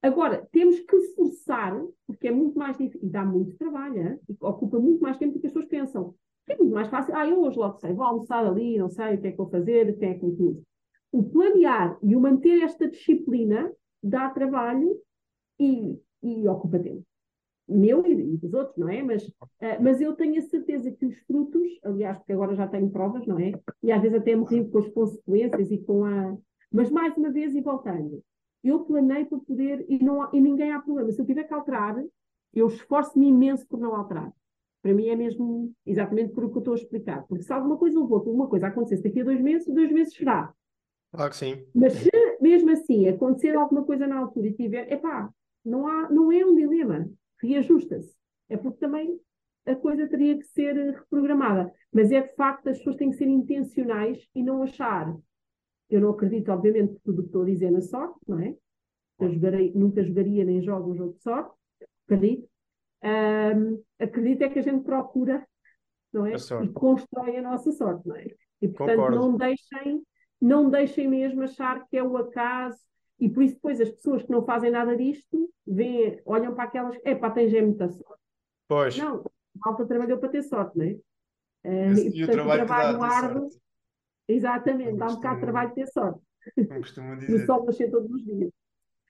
[0.01, 4.19] Agora, temos que forçar, porque é muito mais difícil, e dá muito trabalho, hein?
[4.27, 6.15] e ocupa muito mais tempo do que as pessoas pensam.
[6.49, 7.15] É muito mais fácil.
[7.15, 9.51] Ah, eu hoje logo sei, vou almoçar ali, não sei o que é que vou
[9.51, 10.63] fazer, quem é que me
[11.13, 13.71] o planear e o manter esta disciplina
[14.03, 14.99] dá trabalho
[15.61, 17.05] e, e ocupa tempo.
[17.69, 19.03] Meu e, dos outros, não é?
[19.03, 22.91] Mas, uh, mas eu tenho a certeza que os frutos, aliás, porque agora já tenho
[22.91, 23.53] provas, não é?
[23.83, 26.37] E às vezes até me rio com as consequências e com a.
[26.73, 28.23] Mas mais uma vez, e voltando,
[28.65, 31.11] eu planei para poder, e, não, e ninguém há problema.
[31.11, 32.03] Se eu tiver que alterar,
[32.55, 34.33] eu esforço-me imenso por não alterar.
[34.83, 37.23] Para mim é mesmo exatamente por o que eu estou a explicar.
[37.27, 40.53] Porque se alguma coisa levou, alguma coisa acontecesse daqui a dois meses, dois meses será.
[41.13, 41.65] Claro que sim.
[41.75, 45.31] Mas se mesmo assim acontecer alguma coisa na altura e tiver, epá,
[45.65, 47.09] não, há, não é um dilema,
[47.43, 48.15] reajusta-se.
[48.49, 49.19] É porque também
[49.67, 51.73] a coisa teria que ser reprogramada.
[51.93, 55.15] Mas é de facto, as pessoas têm que ser intencionais e não achar.
[55.89, 58.55] Eu não acredito, obviamente, tudo o que estou a dizer na sorte, não é?
[59.21, 61.55] Eu jogarei, nunca jogaria nem jogo um jogo de sorte,
[62.07, 62.49] acredito.
[63.05, 65.47] Um, acredito é que a gente procura,
[66.13, 66.35] não é?
[66.35, 68.27] E constrói a nossa sorte, não é?
[68.61, 69.17] E portanto, Concordo.
[69.17, 70.03] não deixem
[70.43, 72.77] não deixem mesmo achar que é o acaso,
[73.23, 76.99] e por isso depois as pessoas que não fazem nada disto veem, olham para aquelas,
[77.05, 78.23] é pá, tens é muita sorte.
[78.67, 78.99] Pois.
[78.99, 79.31] Não, a
[79.65, 80.91] malta trabalhou para ter sorte, não é?
[81.65, 83.49] Uh, e, e, portanto, o trabalho, o trabalho árduo,
[84.27, 86.21] exatamente, dá um bocado de trabalho ter sorte.
[86.57, 87.45] Como costumam dizer.
[87.45, 88.51] o sol nascer todos os dias.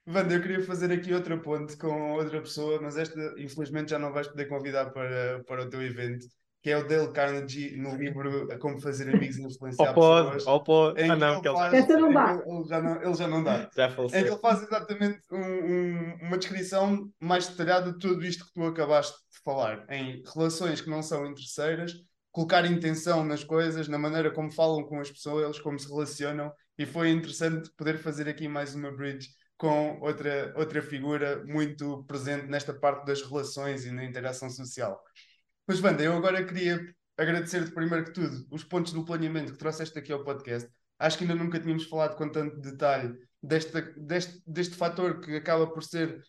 [0.05, 4.13] Wanda, eu queria fazer aqui outra ponte com outra pessoa, mas esta infelizmente já não
[4.13, 6.27] vais poder convidar para, para o teu evento
[6.63, 10.47] que é o Dale Carnegie no livro Como Fazer Amigos e Influenciar ou pode, Pessoas.
[10.47, 12.43] Ou pode, ah não, que ele faz, Essa não dá.
[12.45, 13.69] Ele já não, ele já não dá.
[13.75, 14.19] Já faleceu.
[14.19, 18.53] Em que ele faz exatamente um, um, uma descrição mais detalhada de tudo isto que
[18.53, 21.91] tu acabaste de falar, em relações que não são interesseiras,
[22.31, 26.85] colocar intenção nas coisas, na maneira como falam com as pessoas, como se relacionam, e
[26.85, 32.73] foi interessante poder fazer aqui mais uma bridge com outra, outra figura muito presente nesta
[32.73, 34.97] parte das relações e na interação social.
[35.65, 39.97] Pois, Wanda, eu agora queria agradecer-te primeiro que tudo os pontos do planeamento que trouxeste
[39.97, 40.69] aqui ao podcast.
[40.99, 45.65] Acho que ainda nunca tínhamos falado com tanto detalhe deste, deste, deste fator que acaba
[45.67, 46.21] por ser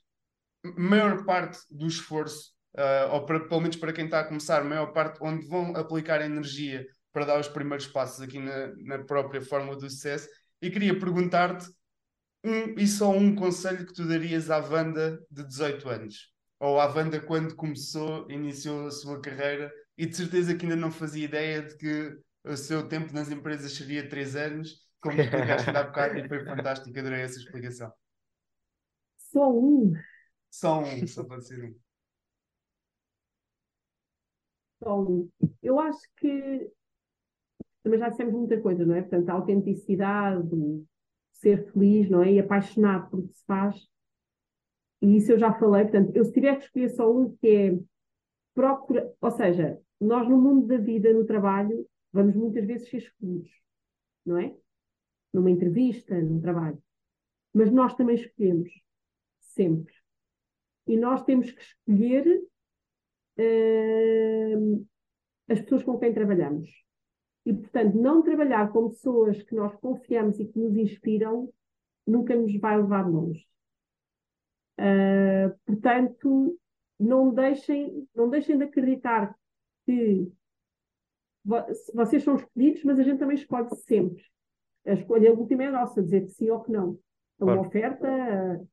[0.77, 4.92] maior parte do esforço, uh, ou para, pelo menos para quem está a começar, maior
[4.92, 9.77] parte onde vão aplicar energia para dar os primeiros passos aqui na, na própria fórmula
[9.77, 10.29] do sucesso.
[10.62, 11.68] E queria perguntar-te
[12.44, 16.87] um e só um conselho que tu darias à Wanda de 18 anos ou à
[16.87, 21.62] Wanda quando começou, iniciou a sua carreira e de certeza que ainda não fazia ideia
[21.62, 26.29] de que o seu tempo nas empresas seria três anos, como explicaste há bocado e
[26.29, 27.93] foi fantástico, adorei essa explicação.
[29.17, 29.93] Só um.
[30.51, 31.75] Só um, só pode ser um.
[34.83, 35.31] Só um.
[35.62, 36.71] Eu acho que
[37.83, 39.03] também já dissemos muita coisa, não é?
[39.03, 40.49] Portanto, a autenticidade,
[41.33, 42.33] ser feliz, não é?
[42.33, 43.93] E apaixonado por o que se faz
[45.05, 47.79] e isso eu já falei, portanto, eu se tiver que escolher só um que é
[48.55, 53.51] procura, ou seja, nós no mundo da vida, no trabalho, vamos muitas vezes ser escolhidos,
[54.25, 54.57] não é?
[55.31, 56.83] Numa entrevista, num trabalho.
[57.53, 58.71] Mas nós também escolhemos,
[59.40, 59.93] sempre.
[60.87, 62.43] E nós temos que escolher
[63.38, 64.87] uh,
[65.51, 66.71] as pessoas com quem trabalhamos.
[67.45, 71.53] E, portanto, não trabalhar com pessoas que nós confiamos e que nos inspiram
[72.07, 73.47] nunca nos vai levar longe.
[74.79, 76.59] Uh, portanto,
[76.99, 79.35] não deixem, não deixem de acreditar
[79.85, 80.31] que
[81.95, 84.23] vocês são escolhidos, mas a gente também escolhe sempre.
[84.87, 86.99] A escolha última é nossa, dizer que sim ou que não.
[87.39, 87.69] É uma claro.
[87.69, 88.67] oferta.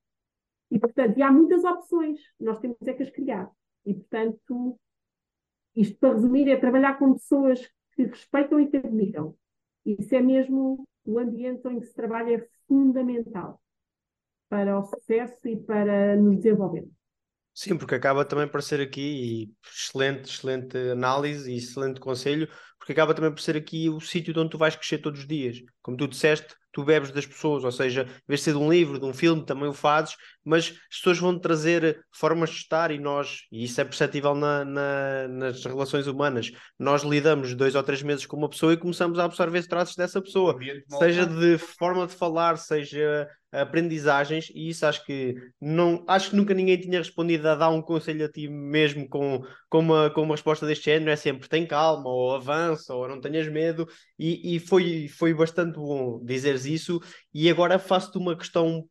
[0.69, 2.19] E, portanto, e há muitas opções.
[2.39, 3.49] Nós temos é que as criar.
[3.85, 4.79] E, portanto,
[5.75, 9.35] isto para resumir é trabalhar com pessoas que respeitam e que admiram.
[9.85, 13.61] Isso é mesmo o ambiente em que se trabalha é fundamental
[14.51, 16.85] para o sucesso e para nos desenvolver.
[17.53, 23.13] Sim, porque acaba também por ser aqui, excelente, excelente análise e excelente conselho, porque acaba
[23.13, 25.57] também por ser aqui o sítio onde tu vais crescer todos os dias.
[25.81, 28.69] Como tu disseste, tu bebes das pessoas, ou seja, em vez de ser de um
[28.69, 32.91] livro, de um filme, também o fazes, mas as pessoas vão trazer formas de estar
[32.91, 37.83] e nós, e isso é perceptível na, na, nas relações humanas, nós lidamos dois ou
[37.83, 40.57] três meses com uma pessoa e começamos a absorver traços dessa pessoa,
[40.99, 46.53] seja de forma de falar, seja aprendizagens e isso acho que não acho que nunca
[46.53, 50.35] ninguém tinha respondido a dar um conselho a ti mesmo com, com, uma, com uma
[50.35, 53.87] resposta deste género, é sempre tem calma, ou avança, ou não tenhas medo,
[54.17, 56.99] e, e foi, foi bastante bom dizeres isso,
[57.33, 58.87] e agora faço-te uma questão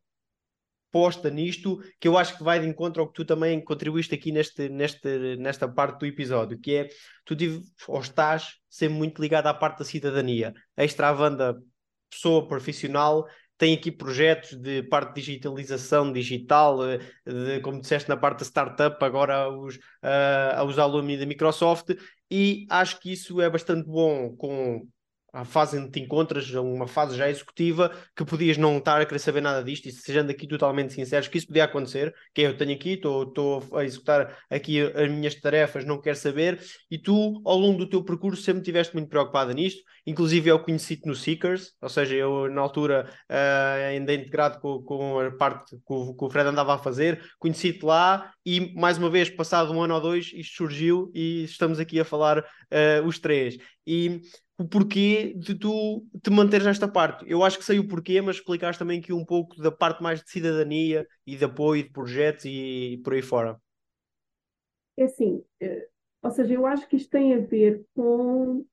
[0.91, 4.31] posta nisto, que eu acho que vai de encontro ao que tu também contribuíste aqui
[4.31, 6.89] neste, neste, nesta parte do episódio, que é
[7.25, 10.53] tu tive, ou estás sempre muito ligado à parte da cidadania.
[10.75, 11.57] A banda
[12.09, 13.25] pessoa profissional
[13.61, 18.45] tem aqui projetos de parte de digitalização digital, eh, de, como disseste na parte da
[18.45, 21.91] startup, agora os, uh, a usar alumni da Microsoft,
[22.31, 24.87] e acho que isso é bastante bom com
[25.33, 29.05] à fase em que te encontras, uma fase já executiva, que podias não estar a
[29.05, 32.47] querer saber nada disto, e sejando aqui totalmente sinceros, que isso podia acontecer, que é,
[32.47, 36.59] eu tenho aqui, estou a executar aqui as minhas tarefas, não quero saber,
[36.89, 41.07] e tu, ao longo do teu percurso, sempre estiveste muito preocupada nisto, inclusive eu conheci-te
[41.07, 45.81] no Seekers, ou seja, eu na altura uh, ainda integrado com, com a parte que
[45.93, 49.81] o, que o Fred andava a fazer, conheci-te lá, e mais uma vez, passado um
[49.81, 53.57] ano ou dois, isto surgiu, e estamos aqui a falar uh, os três.
[53.85, 54.21] E
[54.61, 57.25] o porquê de tu te manteres nesta parte.
[57.27, 60.21] Eu acho que sei o porquê, mas explicaste também aqui um pouco da parte mais
[60.23, 63.59] de cidadania e de apoio de projetos e por aí fora.
[64.95, 65.87] É assim, eh,
[66.21, 68.63] ou seja, eu acho que isto tem a ver com.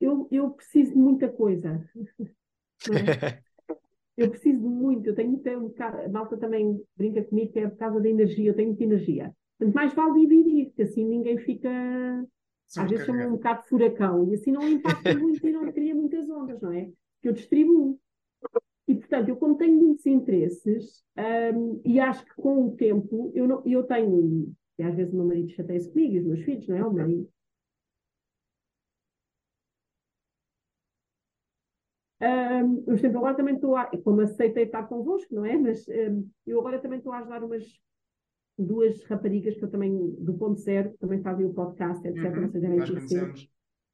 [0.00, 1.86] Eu, eu preciso de muita coisa.
[2.88, 3.42] É?
[4.16, 5.86] eu preciso de muito, eu tenho muita.
[5.86, 9.34] A malta também brinca comigo que é por causa da energia, eu tenho muita energia.
[9.58, 11.68] Mas mais vale dividir, que assim ninguém fica
[12.76, 15.94] às vezes chama um bocado de furacão e assim não impacta muito e não cria
[15.94, 16.90] muitas ondas, não é?
[17.20, 17.98] Que eu distribuo.
[18.86, 21.04] E, portanto, eu como tenho muitos interesses
[21.54, 25.16] um, e acho que com o tempo eu, não, eu tenho, e às vezes o
[25.16, 26.84] meu marido chateia-se comigo e os meus filhos, não é?
[26.84, 27.30] O marido.
[32.22, 35.56] Um, eu sempre agora também estou a, como aceitei estar convosco, não é?
[35.56, 37.64] Mas um, eu agora também estou a ajudar umas
[38.64, 42.24] duas raparigas que eu também, do ponto zero, também fazem o podcast, etc.
[42.24, 43.32] Uhum, vocês devem conhecer.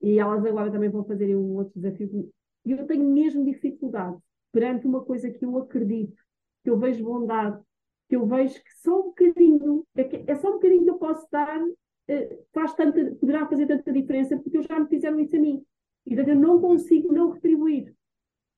[0.03, 2.31] E elas agora também vão fazer um outro desafio.
[2.65, 4.17] E eu tenho mesmo dificuldade
[4.53, 6.17] perante uma coisa que eu acredito,
[6.63, 7.61] que eu vejo bondade,
[8.09, 10.99] que eu vejo que só um bocadinho, é, que, é só um bocadinho que eu
[10.99, 11.61] posso dar,
[12.09, 15.63] eh, faz tanta, poderá fazer tanta diferença, porque eu já me fizeram isso a mim.
[16.07, 17.95] E eu não consigo não retribuir.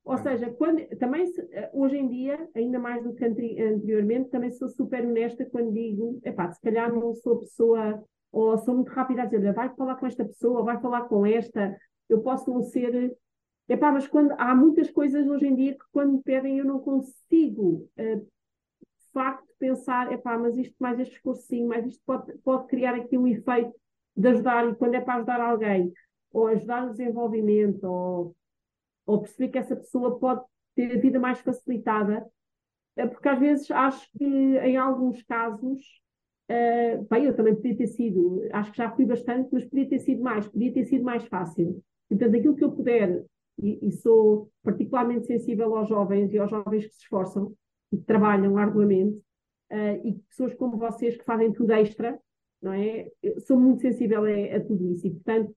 [0.08, 4.66] Ou seja, quando, também eh, hoje em dia, ainda mais do que anteriormente, também sou
[4.66, 8.02] super honesta quando digo, epá, se calhar não sou pessoa,
[8.32, 11.76] ou sou muito rápida a dizer, vai falar com esta pessoa, vai falar com esta,
[12.08, 13.14] eu posso não ser.
[13.68, 16.78] Epá, mas quando, há muitas coisas hoje em dia que quando me pedem eu não
[16.78, 22.66] consigo, uh, de facto, pensar, epá, mas isto mais este cursinho, mais isto pode, pode
[22.68, 23.74] criar aqui um efeito
[24.16, 25.92] de ajudar, e quando é para ajudar alguém,
[26.32, 28.34] ou ajudar no desenvolvimento, ou
[29.08, 30.42] ou perceber que essa pessoa pode
[30.76, 32.24] ter a vida mais facilitada,
[32.94, 35.80] eh, porque às vezes acho que em alguns casos,
[36.50, 39.98] uh, bem, eu também podia ter sido, acho que já fui bastante, mas podia ter
[40.00, 41.82] sido mais, podia ter sido mais fácil.
[42.06, 43.24] Portanto, aquilo que eu puder,
[43.58, 47.54] e, e sou particularmente sensível aos jovens e aos jovens que se esforçam
[47.90, 49.16] e que trabalham arduamente,
[49.72, 52.20] uh, e pessoas como vocês que fazem tudo extra,
[52.60, 53.10] não é?
[53.22, 55.54] Eu sou muito sensível a, a tudo isso e, portanto,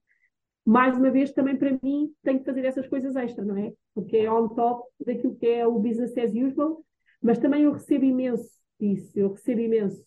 [0.64, 3.72] mais uma vez, também para mim, tenho que fazer essas coisas extra, não é?
[3.94, 6.84] Porque é on top daquilo que é o business as usual,
[7.20, 8.50] mas também eu recebo imenso
[8.80, 10.04] isso, eu recebo imenso.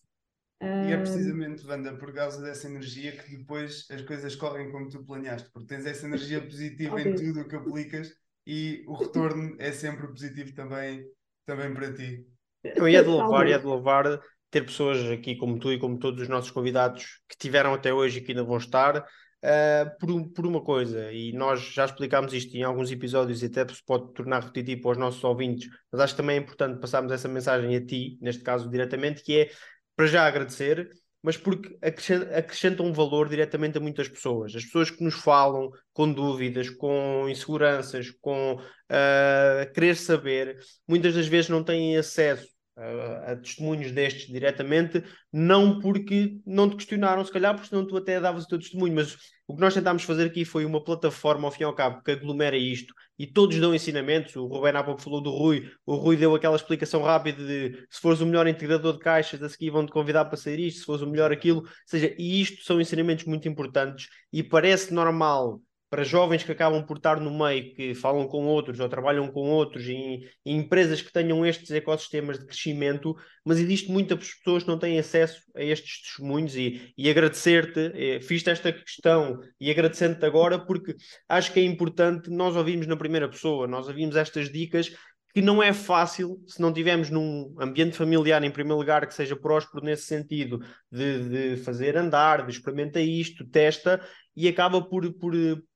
[0.62, 5.04] E é precisamente, Wanda, por causa dessa energia que depois as coisas correm como tu
[5.06, 8.14] planeaste, porque tens essa energia positiva em tudo o que aplicas
[8.48, 11.06] e o retorno é sempre positivo também,
[11.46, 12.26] também para ti.
[12.64, 16.22] Eu ia de louvar, ia de louvar ter pessoas aqui como tu e como todos
[16.22, 19.06] os nossos convidados que tiveram até hoje e que ainda vão estar,
[19.46, 23.68] uh, por, por uma coisa, e nós já explicámos isto em alguns episódios e até
[23.72, 27.12] se pode tornar repetitivo para os nossos ouvintes, mas acho que também é importante passarmos
[27.12, 29.52] essa mensagem a ti, neste caso diretamente, que é
[29.96, 30.90] para já agradecer,
[31.22, 34.56] mas porque acrescenta um valor diretamente a muitas pessoas.
[34.56, 41.28] As pessoas que nos falam com dúvidas, com inseguranças, com uh, querer saber, muitas das
[41.28, 47.54] vezes não têm acesso a, testemunhos destes diretamente, não porque não te questionaram, se calhar,
[47.54, 49.16] porque senão tu até davas o teu testemunho, mas
[49.48, 52.12] o que nós tentámos fazer aqui foi uma plataforma, ao fim e ao cabo, que
[52.12, 54.36] aglomera isto e todos dão ensinamentos.
[54.36, 58.02] O Rubén há pouco falou do Rui, o Rui deu aquela explicação rápida de se
[58.02, 61.02] fores o melhor integrador de caixas, a seguir vão-te convidar para sair isto, se fores
[61.02, 61.60] o melhor aquilo.
[61.62, 65.62] Ou seja, e isto são ensinamentos muito importantes e parece normal
[65.96, 69.50] para jovens que acabam por estar no meio, que falam com outros ou trabalham com
[69.50, 73.16] outros, em, em empresas que tenham estes ecossistemas de crescimento,
[73.46, 78.20] mas existe muitas pessoas que não têm acesso a estes testemunhos e, e agradecer-te, eh,
[78.20, 80.98] fiz esta questão e agradecendo-te agora porque
[81.30, 84.92] acho que é importante nós ouvirmos na primeira pessoa, nós ouvimos estas dicas
[85.34, 89.36] que não é fácil se não tivermos num ambiente familiar, em primeiro lugar, que seja
[89.36, 90.60] próspero nesse sentido,
[90.92, 94.02] de, de fazer andar, de experimenta isto, testa,
[94.34, 95.34] e acaba por, por,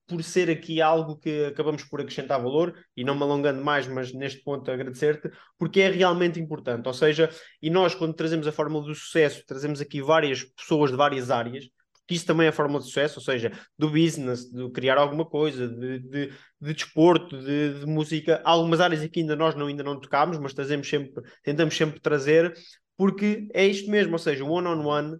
[0.09, 4.11] por ser aqui algo que acabamos por acrescentar valor, e não me alongando mais, mas
[4.11, 6.87] neste ponto agradecer-te, porque é realmente importante.
[6.87, 7.29] Ou seja,
[7.61, 11.65] e nós, quando trazemos a fórmula do sucesso, trazemos aqui várias pessoas de várias áreas,
[12.01, 15.23] porque isso também é a fórmula de sucesso, ou seja, do business, de criar alguma
[15.25, 16.27] coisa, de, de,
[16.59, 20.53] de desporto, de, de, música, algumas áreas aqui ainda nós não, ainda não tocámos, mas
[20.53, 22.51] trazemos sempre, tentamos sempre trazer,
[22.97, 25.19] porque é isto mesmo, ou seja, one-on-one, -on -one,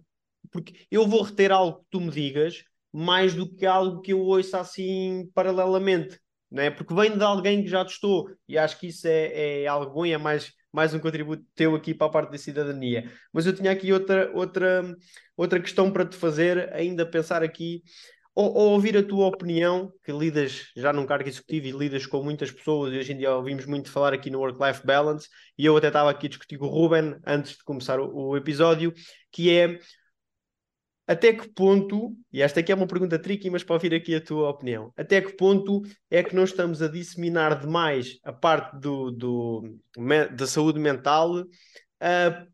[0.50, 4.20] porque eu vou reter algo que tu me digas mais do que algo que eu
[4.20, 6.18] ouço assim paralelamente.
[6.50, 6.70] não é?
[6.70, 10.06] Porque vem de alguém que já testou e acho que isso é, é algo bom
[10.06, 13.10] e é mais, mais um contributo teu aqui para a parte da cidadania.
[13.32, 14.96] Mas eu tinha aqui outra, outra,
[15.36, 17.82] outra questão para te fazer, ainda pensar aqui,
[18.34, 22.22] ou, ou, ouvir a tua opinião, que lidas já num cargo executivo e lidas com
[22.22, 25.28] muitas pessoas, e hoje em dia ouvimos muito falar aqui no Work-Life Balance,
[25.58, 28.36] e eu até estava aqui a discutir com o Ruben antes de começar o, o
[28.36, 28.94] episódio,
[29.32, 29.78] que é
[31.10, 34.20] até que ponto, e esta aqui é uma pergunta tricky, mas para ouvir aqui a
[34.20, 39.10] tua opinião, até que ponto é que nós estamos a disseminar demais a parte do,
[39.10, 39.76] do
[40.36, 41.46] da saúde mental, uh,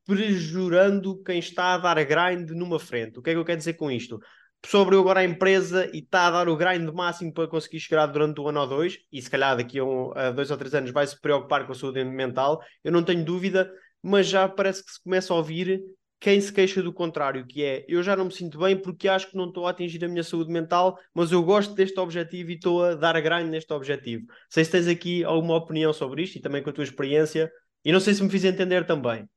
[0.07, 3.19] prejurando quem está a dar grind numa frente?
[3.19, 4.19] O que é que eu quero dizer com isto?
[4.63, 8.07] Pessoa abriu agora a empresa e está a dar o grind máximo para conseguir chegar
[8.07, 10.75] durante um ano ou dois, e se calhar daqui a, um, a dois ou três
[10.75, 13.71] anos vai se preocupar com a saúde mental, eu não tenho dúvida,
[14.03, 15.79] mas já parece que se começa a ouvir
[16.19, 19.31] quem se queixa do contrário, que é eu já não me sinto bem porque acho
[19.31, 22.55] que não estou a atingir a minha saúde mental, mas eu gosto deste objetivo e
[22.55, 24.27] estou a dar grande neste objetivo.
[24.49, 27.51] Sei se tens aqui alguma opinião sobre isto e também com a tua experiência,
[27.85, 29.29] e não sei se me fiz entender também.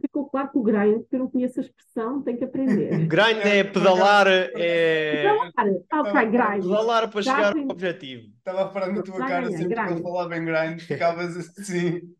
[0.00, 2.88] Ficou claro que o grind, que eu não conheço a expressão, tem que aprender.
[3.06, 5.16] grind é pedalar, é.
[5.16, 6.62] Pedalar, ok, grind.
[6.62, 8.22] Pedalar para chegar ao objetivo.
[8.38, 12.00] Estava a parar na tua cara sempre que ele falava em grind, ficavas assim.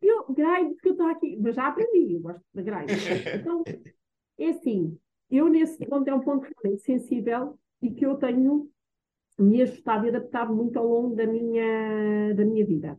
[0.00, 2.90] Eu, grind, porque eu estou aqui, mas já aprendi, eu gosto de grind.
[3.40, 3.64] Então,
[4.38, 4.98] é assim,
[5.30, 8.70] eu nesse ponto é um ponto realmente sensível e que eu tenho
[9.38, 12.96] me ajustado e adaptado muito ao longo da minha, da minha vida.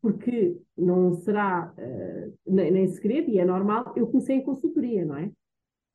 [0.00, 5.16] Porque não será uh, nem, nem, segredo, e é normal, eu comecei em consultoria, não
[5.16, 5.30] é?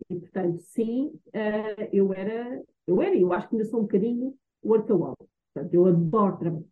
[0.10, 4.36] E, portanto, sim, uh, eu era, eu era, eu acho que ainda sou um bocadinho
[4.64, 5.18] workaholic.
[5.54, 6.66] Portanto, eu adoro trabalhar.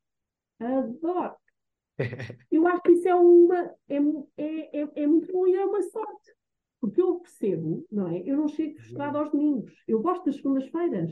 [0.59, 1.35] Adoro.
[2.51, 3.97] Eu acho que isso é uma é,
[4.37, 6.33] é, é, é, muito bom e é uma sorte.
[6.79, 8.23] Porque eu percebo, não é?
[8.25, 9.71] Eu não chego frustrado aos domingos.
[9.87, 11.11] Eu gosto das segundas-feiras.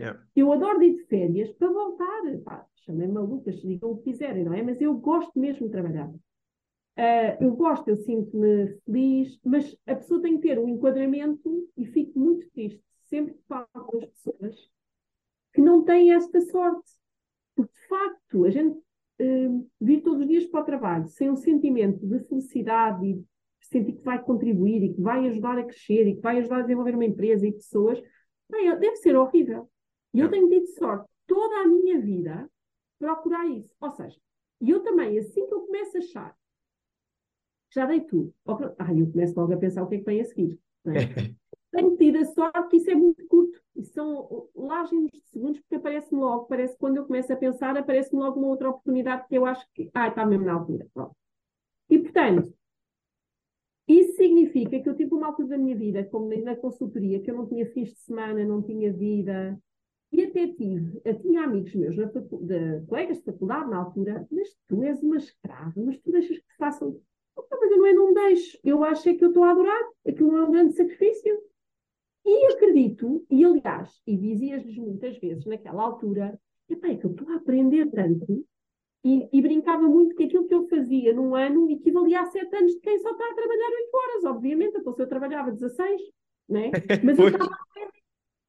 [0.00, 0.22] Yeah.
[0.34, 2.22] Eu adoro ir de férias para voltar.
[2.44, 4.62] Pá, chamei malucas, digam o que quiserem, não é?
[4.62, 6.08] Mas eu gosto mesmo de trabalhar.
[6.08, 11.84] Uh, eu gosto, eu sinto-me feliz, mas a pessoa tem que ter um enquadramento e
[11.84, 14.70] fico muito triste sempre que falo com as pessoas
[15.52, 16.90] que não têm esta sorte.
[17.54, 18.78] Porque, de facto, a gente
[19.20, 23.24] uh, vir todos os dias para o trabalho sem um sentimento de felicidade e
[23.60, 26.62] sentir que vai contribuir e que vai ajudar a crescer e que vai ajudar a
[26.62, 28.00] desenvolver uma empresa e pessoas,
[28.50, 29.68] bem, deve ser horrível.
[30.14, 32.48] E eu tenho tido sorte toda a minha vida
[32.98, 33.74] procurar isso.
[33.80, 34.16] Ou seja,
[34.60, 36.36] e eu também, assim que eu começo a achar
[37.76, 38.34] já dei tudo.
[38.78, 40.58] Ah, eu começo logo a pensar o que é que vem a seguir.
[40.86, 40.90] É?
[41.72, 43.60] Tenho tido a sorte que isso é muito curto.
[43.76, 48.22] E são lágenes de segundos, porque aparece-me logo, parece quando eu começo a pensar, aparece-me
[48.22, 50.86] logo uma outra oportunidade que eu acho que, ah, está mesmo na altura.
[50.94, 51.14] Pronto.
[51.90, 52.52] E, portanto,
[53.86, 57.36] isso significa que eu tive uma altura da minha vida, como na consultoria, que eu
[57.36, 59.56] não tinha fins de semana, não tinha vida,
[60.12, 64.82] e até tive, tinha amigos meus, na de, colegas de faculdade na altura, mas tu
[64.82, 67.00] és uma escrava, mas tu deixas que te façam.
[67.36, 68.58] Mas eu não é, não deixo.
[68.64, 69.82] Eu acho é que eu estou a adorar.
[70.06, 71.38] Aquilo é um grande sacrifício.
[72.26, 76.36] E acredito, e aliás, e dizias-lhes muitas vezes naquela altura,
[76.68, 78.44] epá, é que eu estou a aprender tanto
[79.04, 82.72] e, e, brincava muito que aquilo que eu fazia num ano equivalia a sete anos
[82.72, 86.02] de quem só está a trabalhar oito horas, obviamente, então se eu trabalhava 16,
[86.48, 86.72] né?
[87.04, 87.56] mas eu estava,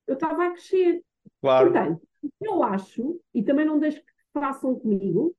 [0.07, 1.03] eu estava a crescer.
[1.39, 1.71] Claro.
[1.71, 2.01] Portanto,
[2.41, 5.35] eu acho, e também não deixo que façam comigo,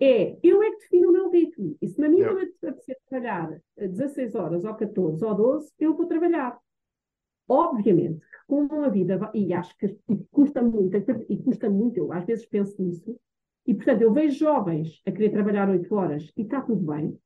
[0.00, 1.76] é eu é que defino o meu ritmo.
[1.80, 2.44] E se na minha yeah.
[2.44, 6.58] me apetecer trabalhar 16 horas ou 14 ou 12, eu vou trabalhar.
[7.48, 9.98] Obviamente, com uma vida, e acho que
[10.30, 10.96] custa muito,
[11.28, 13.18] e custa muito, eu às vezes penso nisso,
[13.66, 17.18] e portanto eu vejo jovens a querer trabalhar 8 horas e está tudo bem,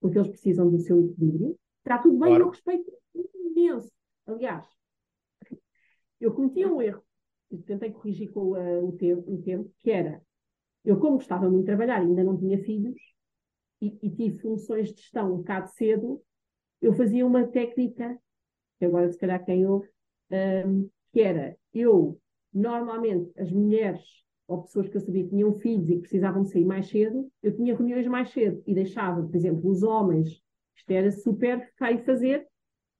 [0.00, 2.44] porque eles precisam do seu equilíbrio, está tudo bem, claro.
[2.44, 2.92] eu respeito
[3.34, 3.90] imenso.
[4.26, 4.66] Aliás,
[6.20, 7.02] eu cometi um erro,
[7.50, 10.22] e tentei corrigir com uh, o, tempo, o tempo, que era,
[10.84, 13.00] eu como gostava muito de trabalhar e ainda não tinha filhos,
[13.80, 16.22] e, e tive funções de gestão um bocado cedo,
[16.80, 18.18] eu fazia uma técnica
[18.80, 19.88] que agora se calhar quem ouve,
[20.66, 22.18] um, que era eu,
[22.52, 24.00] normalmente, as mulheres
[24.48, 27.54] ou pessoas que eu sabia que tinham filhos e que precisavam sair mais cedo, eu
[27.54, 30.42] tinha reuniões mais cedo e deixava, por exemplo, os homens,
[30.74, 32.48] isto era super feio fazer,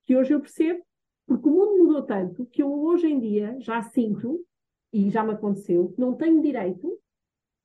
[0.05, 0.81] que hoje eu percebo,
[1.27, 4.45] porque o mundo mudou tanto que eu hoje em dia já sinto,
[4.93, 6.99] e já me aconteceu, que não tenho direito,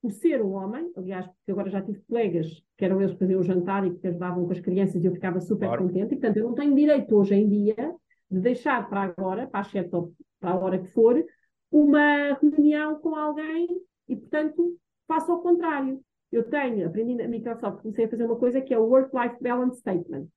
[0.01, 3.39] por ser um homem, aliás, porque agora já tive colegas que eram eles que faziam
[3.39, 5.83] o jantar e que ajudavam com as crianças e eu ficava super claro.
[5.83, 7.95] contente, e portanto eu não tenho direito hoje em dia
[8.29, 11.23] de deixar para agora, para a sete ou para a hora que for,
[11.71, 13.67] uma reunião com alguém
[14.07, 16.03] e, portanto, faço ao contrário.
[16.31, 19.79] Eu tenho, aprendi na Microsoft, comecei a fazer uma coisa que é o Work-Life Balance
[19.79, 20.27] Statement.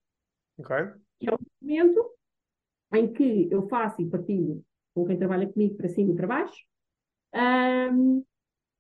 [0.59, 0.77] Ok.
[1.19, 2.11] Que é um documento
[2.93, 4.65] em que eu faço e partilho
[4.95, 6.67] com quem trabalha comigo para cima e para baixo,
[7.93, 8.25] um,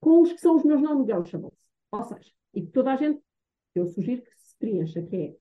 [0.01, 1.55] com os que são os meus non-negotiables.
[1.93, 3.21] Ou seja, e que toda a gente,
[3.75, 5.37] eu sugiro que se preencha, que é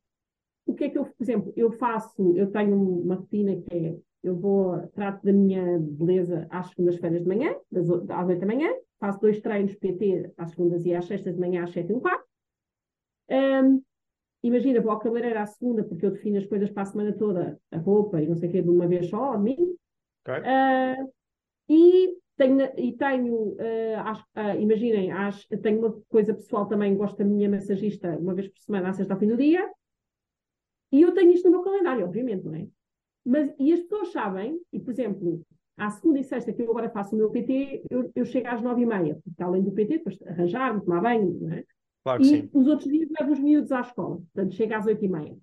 [0.67, 3.97] o que é que eu, por exemplo, eu faço, eu tenho uma rotina que é,
[4.21, 8.69] eu vou, trato da minha beleza às segundas-feiras de manhã, das, às oito da manhã,
[8.99, 11.99] faço dois treinos PT às segundas e às sextas de manhã às sete e um
[11.99, 12.25] quarto.
[13.29, 13.81] Um,
[14.43, 17.59] imagina, vou ao cabeleireiro à segunda, porque eu defino as coisas para a semana toda,
[17.71, 19.77] a roupa e não sei o quê, de uma vez só, ao domingo.
[20.23, 20.41] Okay.
[20.41, 21.13] Uh,
[21.69, 25.11] e tenho, e tenho uh, uh, imaginem,
[25.61, 29.13] tenho uma coisa pessoal também, gosto da minha massagista uma vez por semana, à sexta
[29.13, 29.69] ao fim do dia,
[30.91, 32.67] e eu tenho isto no meu calendário, obviamente, não é?
[33.25, 35.41] Mas, e as pessoas sabem, e por exemplo,
[35.75, 38.61] à segunda e sexta que eu agora faço o meu PT, eu, eu chego às
[38.61, 41.63] nove e meia, porque além do PT, depois arranjar-me, tomar banho, não é?
[42.03, 42.49] Claro e sim.
[42.53, 45.37] os outros dias levo os miúdos à escola, portanto chego às oito e meia.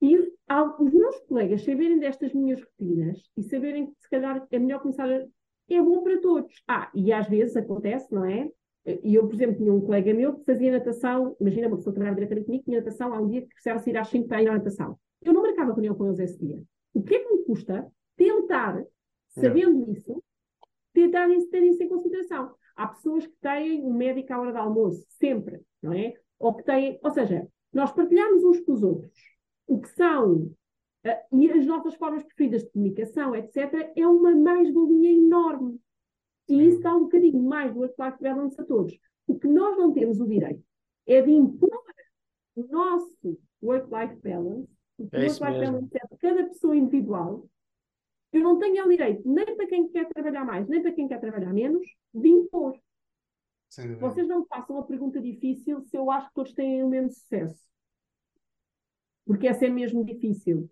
[0.00, 4.80] E os meus colegas saberem destas minhas rotinas e saberem que se calhar é melhor
[4.80, 5.26] começar a.
[5.70, 6.62] É bom para todos.
[6.66, 8.50] Ah, e às vezes acontece, não é?
[8.86, 12.00] E eu, por exemplo, tinha um colega meu que fazia natação, imagina uma pessoa que
[12.00, 14.48] trabalhava diretamente comigo, tinha natação há um dia que precisava sair às 5 para ir
[14.48, 14.98] à natação.
[15.22, 16.62] Eu não marcava reunião com eles esse dia.
[16.94, 18.82] O que é que me custa tentar,
[19.28, 19.92] sabendo yeah.
[19.92, 20.24] isso,
[20.94, 22.54] tentar ter isso em consideração?
[22.76, 26.14] Há pessoas que têm um médico à hora de almoço, sempre, não é?
[26.38, 31.36] Ou que têm, ou seja, nós partilhamos uns com os outros o que são uh,
[31.38, 35.78] e as nossas formas preferidas de comunicação, etc., é uma mais-valia enorme.
[36.48, 38.98] E isso dá um bocadinho mais do work-life balance a todos.
[39.26, 40.64] O que nós não temos o direito
[41.06, 41.82] é de impor
[42.58, 44.68] o nosso work-life balance,
[44.98, 47.48] o é work-life balance é de cada pessoa individual.
[48.32, 51.20] Eu não tenho o direito, nem para quem quer trabalhar mais, nem para quem quer
[51.20, 52.78] trabalhar menos, de impor.
[54.00, 57.10] Vocês não me façam uma pergunta difícil se eu acho que todos têm o mesmo
[57.10, 57.62] sucesso.
[59.24, 60.68] Porque essa é mesmo difícil.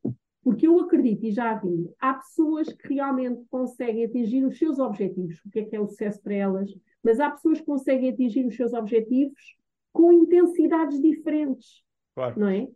[0.47, 5.45] Porque eu acredito e já vi, há pessoas que realmente conseguem atingir os seus objetivos,
[5.45, 6.73] o que é que é o sucesso para elas,
[7.03, 9.57] mas há pessoas que conseguem atingir os seus objetivos
[9.93, 11.83] com intensidades diferentes,
[12.15, 12.39] claro.
[12.39, 12.69] não é?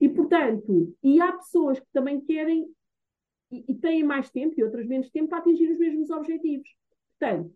[0.00, 2.68] E portanto, e há pessoas que também querem
[3.50, 6.68] e, e têm mais tempo e outras menos tempo para atingir os mesmos objetivos.
[7.18, 7.52] Portanto,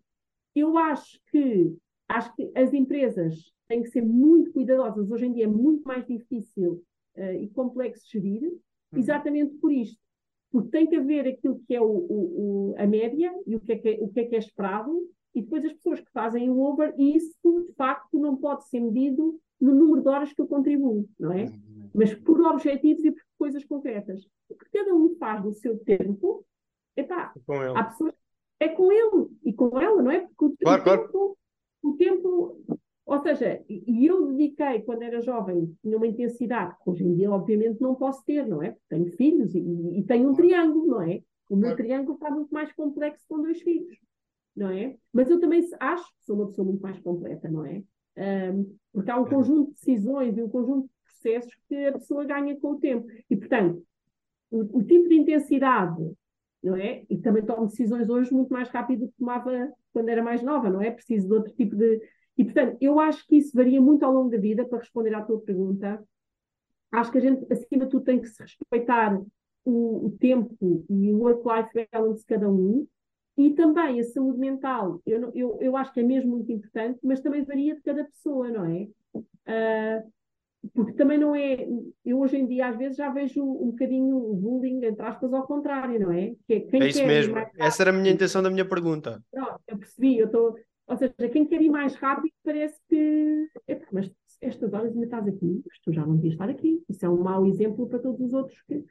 [0.53, 1.73] eu acho que
[2.09, 5.09] acho que as empresas têm que ser muito cuidadosas.
[5.09, 6.83] Hoje em dia é muito mais difícil
[7.15, 8.51] uh, e complexo gerir.
[8.99, 9.99] Exatamente por isto.
[10.51, 13.73] Porque tem que haver aquilo que é o, o, o, a média e o que,
[13.73, 14.91] é que é, o que é que é esperado,
[15.33, 18.79] e depois as pessoas que fazem o over, e isso de facto não pode ser
[18.79, 21.45] medido no número de horas que eu contribuo, não é?
[21.45, 21.89] Uhum.
[21.93, 24.25] Mas por objetivos e por coisas concretas.
[24.49, 26.45] O que cada um faz no seu tempo,
[26.95, 28.13] epá, é há pessoas
[28.59, 30.21] é com ele e com ela, não é?
[30.21, 31.37] Porque o, claro, tempo, claro.
[31.83, 32.74] o tempo
[33.05, 37.29] ou seja, e eu dediquei, quando era jovem, tinha uma intensidade que hoje em dia,
[37.31, 38.71] obviamente, não posso ter, não é?
[38.71, 41.21] Porque tenho filhos e, e tenho um triângulo, não é?
[41.47, 43.95] O meu triângulo está muito mais complexo com dois filhos,
[44.55, 44.97] não é?
[45.13, 47.83] Mas eu também acho que sou uma pessoa muito mais completa, não é?
[48.17, 52.25] Um, porque há um conjunto de decisões e um conjunto de processos que a pessoa
[52.25, 53.05] ganha com o tempo.
[53.29, 53.85] E, portanto,
[54.49, 56.11] o, o tipo de intensidade,
[56.63, 57.03] não é?
[57.07, 60.69] E também tomo decisões hoje muito mais rápido do que tomava quando era mais nova,
[60.69, 60.89] não é?
[60.89, 62.01] Preciso de outro tipo de
[62.37, 65.21] e, portanto, eu acho que isso varia muito ao longo da vida, para responder à
[65.21, 66.03] tua pergunta.
[66.91, 69.17] Acho que a gente, acima de tudo, tem que se respeitar
[69.63, 72.87] o, o tempo e o work-life balance de cada um.
[73.37, 77.19] E também a saúde mental, eu, eu, eu acho que é mesmo muito importante, mas
[77.19, 78.87] também varia de cada pessoa, não é?
[79.13, 80.11] Uh,
[80.73, 81.67] porque também não é.
[82.03, 85.45] Eu hoje em dia, às vezes, já vejo um bocadinho o bullying, entre aspas, ao
[85.45, 86.33] contrário, não é?
[86.47, 87.35] Que é, quem é isso mesmo.
[87.57, 89.21] Essa era a minha intenção da minha pergunta.
[89.31, 90.55] Pronto, eu percebi, eu estou.
[90.87, 93.49] Ou seja, quem quer ir mais rápido parece que.
[93.91, 94.11] Mas
[94.41, 96.83] estas horas ainda estás aqui, mas tu já não devias estar aqui.
[96.87, 98.61] Isso é um mau exemplo para todos os outros.
[98.63, 98.83] Que...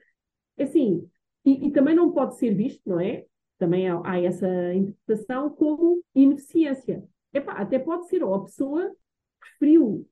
[0.58, 1.08] Assim,
[1.44, 3.24] e, e também não pode ser visto, não é?
[3.58, 7.04] Também há, há essa interpretação como ineficiência.
[7.32, 8.92] Epá, até pode ser, ou a pessoa
[9.40, 10.06] preferiu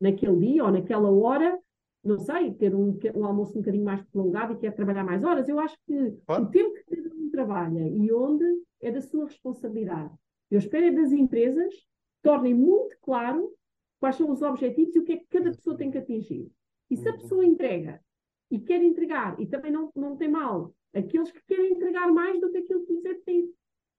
[0.00, 1.58] naquele dia ou naquela hora,
[2.04, 5.48] não sei, ter um, um almoço um bocadinho mais prolongado e quer trabalhar mais horas.
[5.48, 5.94] Eu acho que
[6.28, 8.44] o tempo que cada um trabalha e onde
[8.80, 10.12] é da sua responsabilidade.
[10.50, 11.74] Eu espero é das empresas
[12.22, 13.54] tornem muito claro
[14.00, 16.50] quais são os objetivos e o que é que cada pessoa tem que atingir.
[16.90, 17.18] E se a uhum.
[17.18, 18.02] pessoa entrega
[18.50, 22.50] e quer entregar, e também não, não tem mal, aqueles que querem entregar mais do
[22.50, 23.54] que aquilo que lhes é pedido,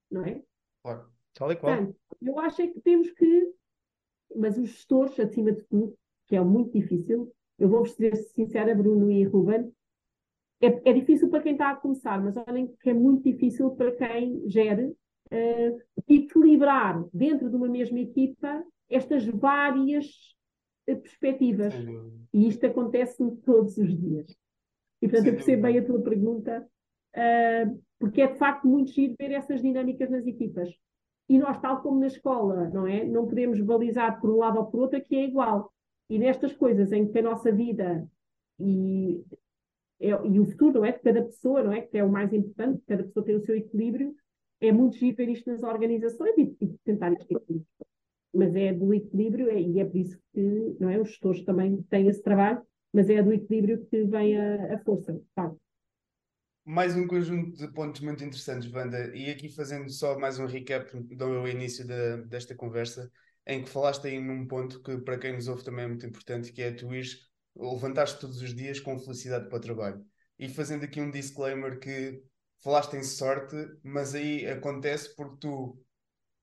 [0.09, 0.41] não é?
[0.81, 1.75] Claro, tal e qual.
[1.75, 3.53] Portanto, eu acho é que temos que,
[4.35, 5.95] mas os gestores, acima de tudo,
[6.27, 9.71] que é muito difícil, eu vou-vos ser sincera, Bruno e Ruben,
[10.61, 13.91] é, é difícil para quem está a começar, mas olhem que é muito difícil para
[13.95, 15.81] quem gere uh,
[16.39, 20.05] equilibrar dentro de uma mesma equipa estas várias
[20.89, 21.73] uh, perspectivas.
[22.33, 24.35] E isto acontece todos os dias.
[25.01, 26.67] E portanto, eu percebo bem a tua pergunta.
[27.15, 30.69] Uh, porque é de facto muito giro ver essas dinâmicas nas equipas.
[31.27, 33.03] E nós, tal como na escola, não é?
[33.03, 35.71] Não podemos balizar por um lado ou por outro, que é igual.
[36.09, 38.07] E nestas coisas em que a nossa vida
[38.59, 39.23] e,
[39.99, 40.91] é, e o futuro, não é?
[40.91, 41.81] De cada pessoa, não é?
[41.81, 44.15] Que é o mais importante, cada pessoa tem o seu equilíbrio,
[44.61, 47.65] é muito ver isto nas organizações e, e tentar equilíbrio.
[48.33, 50.99] Mas é do equilíbrio, é, e é por isso que não é?
[50.99, 52.61] os gestores também têm esse trabalho,
[52.93, 55.19] mas é do equilíbrio que vem a, a força.
[55.33, 55.53] Tá?
[56.69, 60.87] mais um conjunto de pontos muito interessantes, Wanda, e aqui fazendo só mais um recap
[61.15, 61.83] do início
[62.27, 63.11] desta conversa,
[63.47, 66.51] em que falaste aí num ponto que para quem nos ouve também é muito importante,
[66.51, 70.05] que é tu ires, levantar-te todos os dias com felicidade para o trabalho.
[70.37, 72.21] E fazendo aqui um disclaimer que
[72.63, 75.83] falaste em sorte, mas aí acontece porque tu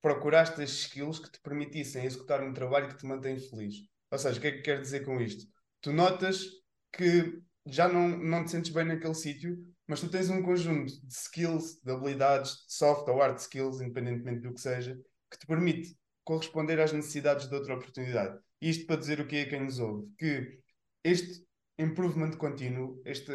[0.00, 3.74] procuraste as skills que te permitissem executar um trabalho que te mantém feliz.
[4.10, 5.44] Ou seja, o que é que quero dizer com isto?
[5.80, 6.44] Tu notas
[6.92, 11.14] que já não, não te sentes bem naquele sítio, mas tu tens um conjunto de
[11.14, 14.96] skills, de habilidades, de soft ou hard skills, independentemente do que seja,
[15.30, 18.38] que te permite corresponder às necessidades de outra oportunidade.
[18.60, 20.60] Isto para dizer o que é quem nos ouve, que
[21.04, 21.44] este
[21.78, 23.32] improvement contínuo, este,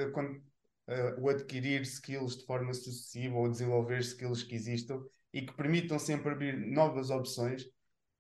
[0.92, 5.02] uh, o adquirir skills de forma sucessiva ou desenvolver skills que existam
[5.34, 7.66] e que permitam sempre abrir novas opções,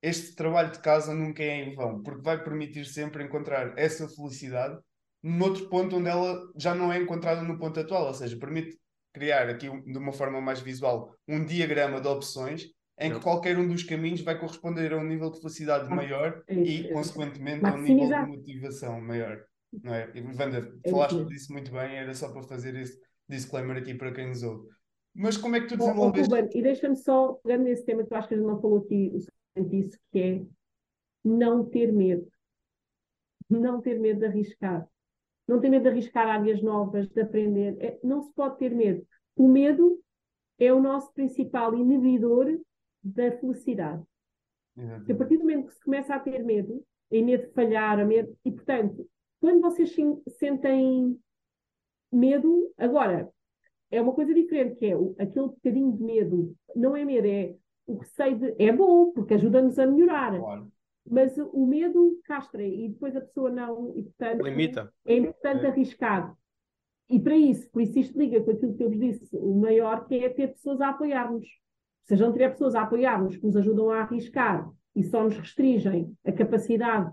[0.01, 4.79] este trabalho de casa nunca é em vão, porque vai permitir sempre encontrar essa felicidade
[5.21, 8.79] noutro ponto onde ela já não é encontrada no ponto atual, ou seja, permite
[9.13, 13.17] criar aqui de uma forma mais visual um diagrama de opções em não.
[13.17, 16.53] que qualquer um dos caminhos vai corresponder a um nível de felicidade ah, maior é
[16.55, 19.43] e, consequentemente, a um nível de motivação maior.
[19.83, 20.11] Não é?
[20.15, 24.13] E, Wanda, é falaste disso muito bem, era só para fazer esse disclaimer aqui para
[24.13, 24.67] quem nos ouve.
[25.13, 26.33] Mas como é que tu desenvolveste?
[26.33, 28.61] Oh, oh, e deixa-me só, pegando nesse tema que eu acho que a gente não
[28.61, 29.11] falou aqui,
[29.57, 30.45] o disso, que é
[31.23, 32.27] não ter medo.
[33.49, 34.87] Não ter medo de arriscar
[35.51, 37.75] não ter medo de arriscar áreas novas, de aprender.
[37.79, 39.05] É, não se pode ter medo.
[39.35, 39.99] O medo
[40.57, 42.57] é o nosso principal inibidor
[43.03, 44.01] da felicidade.
[44.77, 48.05] A partir do momento que se começa a ter medo, em medo de falhar, a
[48.05, 49.05] medo, e portanto,
[49.41, 49.93] quando vocês
[50.37, 51.19] sentem
[52.11, 53.27] medo, agora,
[53.89, 57.55] é uma coisa diferente, que é o, aquele bocadinho de medo, não é medo, é
[57.87, 58.55] o receio de.
[58.57, 60.37] É bom, porque ajuda-nos a melhorar.
[60.37, 60.71] Claro.
[61.09, 63.91] Mas o medo castra e depois a pessoa não.
[63.95, 64.93] E, portanto, Limita.
[65.03, 65.69] É importante é.
[65.69, 66.37] arriscar.
[67.09, 70.07] E para isso, por isso isto liga com aquilo que eu vos disse, o maior
[70.07, 71.45] que é ter pessoas a apoiar-nos.
[72.03, 75.35] Se a gente tiver pessoas a apoiar-nos que nos ajudam a arriscar e só nos
[75.35, 77.11] restringem a capacidade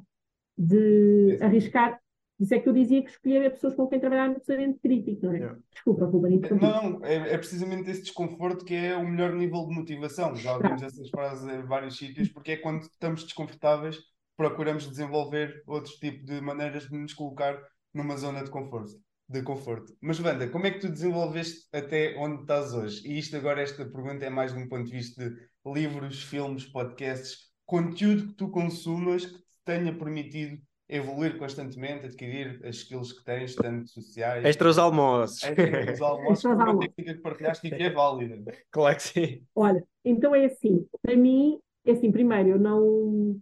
[0.57, 2.01] de arriscar,
[2.39, 5.27] isso é que eu dizia que escolher é pessoas com quem trabalhar no pensamento crítico,
[5.27, 5.39] não é?
[5.39, 5.59] Yeah.
[5.73, 6.41] Desculpa, Ruben.
[6.61, 10.37] Não, não, é, é, precisamente esse desconforto que é o melhor nível de motivação.
[10.37, 13.99] Já ouvimos essas frases em vários sítios, porque é quando estamos desconfortáveis,
[14.37, 17.61] procuramos desenvolver outro tipo de maneiras de nos colocar
[17.93, 18.93] numa zona de conforto.
[19.29, 19.93] De conforto.
[20.01, 23.07] Mas, Wanda, como é que tu desenvolveste até onde estás hoje?
[23.07, 25.37] E isto agora, esta pergunta é mais de um ponto de vista de
[25.67, 30.59] livros, filmes, podcasts, conteúdo que tu consumas que te tenha permitido
[30.89, 34.45] evoluir constantemente, adquirir as skills que tens, tanto sociais.
[34.45, 35.43] Extra os almoços.
[35.45, 38.53] Extra os almoços, é uma técnica que partilhaste e que é válida.
[38.71, 39.43] Claro que sim.
[39.55, 43.39] Olha, então é assim, para mim, é assim, primeiro, eu não,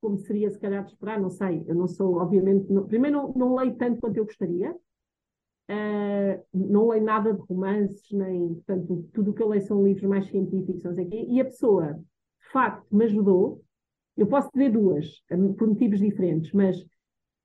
[0.00, 3.32] como seria se calhar de esperar, não sei, eu não sou, obviamente, não, primeiro não,
[3.32, 9.30] não leio tanto quanto eu gostaria, uh, não leio nada de romances, nem, portanto, tudo
[9.30, 11.92] o que eu leio são livros mais científicos, não sei o quê, e a pessoa,
[11.94, 13.64] de facto, me ajudou
[14.16, 16.84] eu posso dizer duas, hum, por motivos diferentes, mas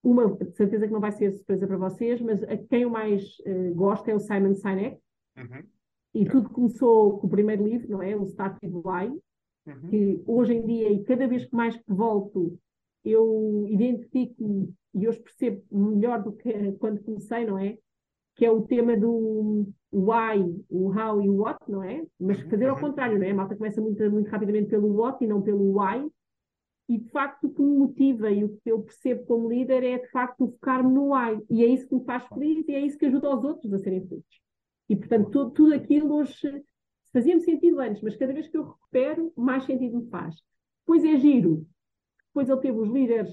[0.03, 3.23] uma, de certeza que não vai ser surpresa para vocês, mas a quem eu mais
[3.45, 4.97] uh, gosto é o Simon Sinek.
[5.37, 5.63] Uhum.
[6.13, 8.15] E tudo começou com o primeiro livro, não é?
[8.15, 9.07] O Start with Why,
[9.67, 9.89] uhum.
[9.89, 12.57] que hoje em dia, e cada vez que mais que volto,
[13.05, 17.77] eu identifico e hoje percebo melhor do que quando comecei, não é?
[18.35, 22.03] Que é o tema do why, o how e o what, não é?
[22.19, 22.49] Mas uhum.
[22.49, 22.81] fazer ao uhum.
[22.81, 23.31] contrário, não é?
[23.31, 26.09] A malta começa muito, muito rapidamente pelo what e não pelo why,
[26.91, 29.97] e de facto o que me motiva e o que eu percebo como líder é
[29.97, 31.41] de facto focar-me no why.
[31.49, 33.79] E é isso que me faz feliz e é isso que ajuda os outros a
[33.79, 34.41] serem felizes.
[34.89, 36.65] E portanto tudo, tudo aquilo hoje
[37.13, 40.35] fazia-me sentido antes, mas cada vez que eu recupero, mais sentido me faz.
[40.81, 41.65] Depois é giro.
[42.27, 43.29] Depois ele teve os líderes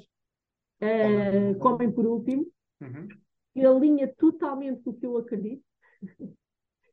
[0.80, 2.46] uh, comem por último.
[2.80, 3.08] Uhum.
[3.56, 5.64] E alinha totalmente com o que eu acredito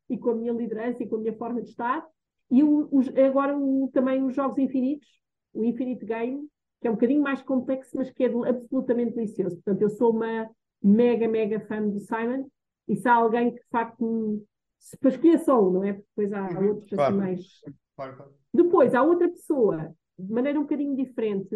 [0.09, 2.03] e com a minha liderança e com a minha forma de estar.
[2.49, 5.07] E o, os, agora o, também os Jogos Infinitos,
[5.53, 6.49] o Infinite Game,
[6.81, 9.55] que é um bocadinho mais complexo, mas que é absolutamente delicioso.
[9.55, 10.49] Portanto, eu sou uma
[10.81, 12.47] mega, mega fã do Simon,
[12.87, 14.45] e se há alguém que de facto
[14.85, 15.93] se para escolher só um, não é?
[15.93, 17.15] Porque depois há, uhum, outros assim claro.
[17.15, 17.61] assim mais.
[17.95, 18.33] Claro, claro.
[18.53, 21.55] Depois há outra pessoa, de maneira um bocadinho diferente,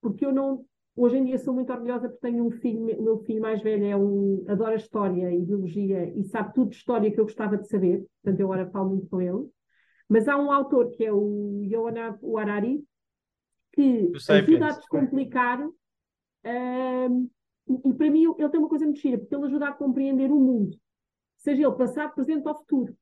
[0.00, 0.64] porque eu não,
[0.94, 3.84] hoje em dia sou muito orgulhosa porque tenho um filho, o meu filho mais velho
[3.84, 7.68] é um, adora história e biologia e sabe tudo de história que eu gostava de
[7.68, 9.48] saber, portanto eu agora falo muito com ele.
[10.08, 12.84] Mas há um autor que é o Yohanna Harari
[13.76, 17.28] que ajuda a descomplicar um,
[17.68, 20.30] e, e para mim ele tem uma coisa muito gira, porque ele ajuda a compreender
[20.30, 20.76] o mundo,
[21.36, 22.96] seja ele passado, presente ou futuro.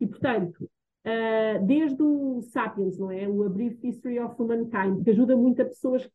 [0.00, 0.70] E portanto,
[1.06, 3.28] uh, desde o Sapiens, não é?
[3.28, 6.12] O A Brief History of Humankind, que ajuda muito a pessoas que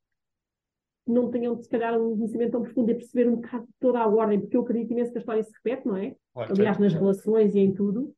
[1.11, 4.39] não tenham, se calhar, um conhecimento tão profundo a perceber um bocado toda a ordem,
[4.39, 6.15] porque eu acredito imenso que a história se repete, não é?
[6.33, 8.13] Claro, Aliás, nas relações e em tudo.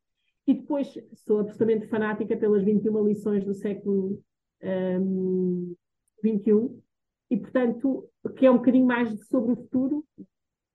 [0.48, 4.22] E depois sou absolutamente fanática pelas 21 lições do século
[4.64, 5.76] um,
[6.24, 6.82] 21,
[7.30, 10.06] e portanto, que é um bocadinho mais sobre o futuro,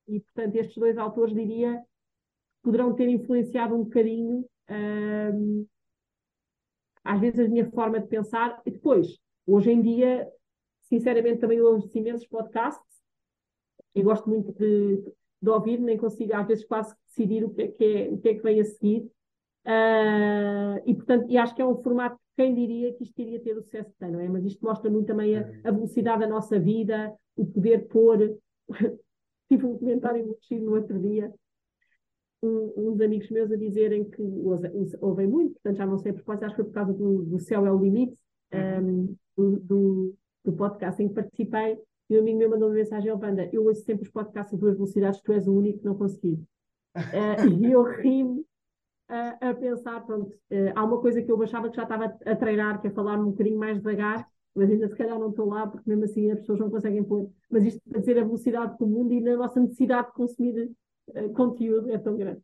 [0.09, 1.83] e portanto, estes dois autores, diria,
[2.63, 5.67] poderão ter influenciado um bocadinho, um,
[7.05, 10.29] às vezes, a minha forma de pensar, e depois, hoje em dia,
[10.83, 12.85] sinceramente, também ouço imensos podcasts,
[13.95, 15.03] e gosto muito de,
[15.41, 18.29] de ouvir, nem consigo, às vezes, quase decidir o que é que, é, o que,
[18.29, 19.11] é que vem a seguir.
[19.67, 23.57] Uh, e, portanto, e acho que é um formato quem diria que isto iria ter
[23.57, 24.29] o sucesso que tem, não é?
[24.29, 28.37] Mas isto mostra muito também a, a velocidade da nossa vida, o poder pôr.
[29.49, 31.33] Tive um comentário muito no outro dia,
[32.43, 34.23] um, uns amigos meus a dizerem que
[35.01, 37.39] ouvem muito, portanto já não sei por quais, acho que foi por causa do, do
[37.39, 38.17] Céu é o Limite,
[38.53, 40.15] um, do, do,
[40.45, 43.65] do, podcast em que participei, e um amigo meu mandou uma mensagem ao banda: Eu
[43.65, 46.41] ouço sempre os podcasts a duas velocidades, tu és o único que não consegui.
[46.97, 48.45] Uh, e eu ri-me
[49.09, 52.37] a, a pensar, pronto, uh, há uma coisa que eu achava que já estava a
[52.37, 55.67] treinar, que é falar um bocadinho mais devagar, mas ainda se calhar não estou lá,
[55.67, 57.31] porque mesmo assim as pessoas não conseguem pôr.
[57.51, 60.71] Mas isto para dizer a velocidade do mundo e na nossa necessidade de consumir
[61.09, 62.41] uh, conteúdo é tão grande.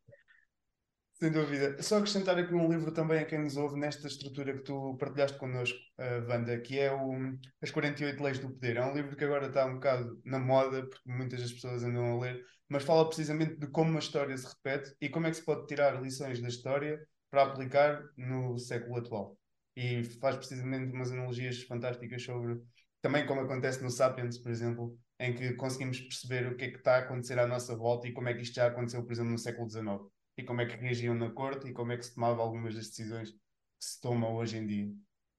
[1.15, 1.81] Sem dúvida.
[1.81, 5.39] Só acrescentar aqui um livro também a quem nos ouve nesta estrutura que tu partilhaste
[5.39, 7.13] connosco, uh, Wanda, que é o
[7.63, 8.77] As 48 Leis do Poder.
[8.77, 12.17] É um livro que agora está um bocado na moda, porque muitas das pessoas andam
[12.17, 15.37] a ler, mas fala precisamente de como a história se repete e como é que
[15.37, 19.39] se pode tirar lições da história para aplicar no século atual.
[19.77, 22.59] E faz precisamente umas analogias fantásticas sobre
[23.03, 26.79] também como acontece no Sapiens, por exemplo, em que conseguimos perceber o que é que
[26.79, 29.33] está a acontecer à nossa volta e como é que isto já aconteceu, por exemplo,
[29.33, 30.11] no século XIX.
[30.39, 32.89] E como é que reagiam na corte e como é que se tomava algumas das
[32.89, 33.39] decisões que
[33.81, 34.87] se tomam hoje em dia.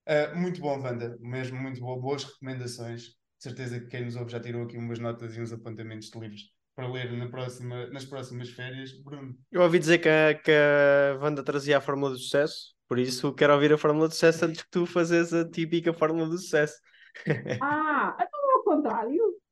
[0.08, 3.06] Uh, muito bom, Wanda, mesmo muito boa, boas recomendações.
[3.06, 6.20] De certeza que quem nos ouve já tirou aqui umas notas e uns apontamentos de
[6.20, 8.92] livros para ler na próxima, nas próximas férias.
[9.04, 9.36] Bruno.
[9.52, 13.34] Eu ouvi dizer que a, que a Wanda trazia a fórmula do sucesso, por isso
[13.34, 16.80] quero ouvir a fórmula do sucesso antes que tu fazes a típica fórmula do sucesso.
[17.62, 19.44] Ah, então é o contrário.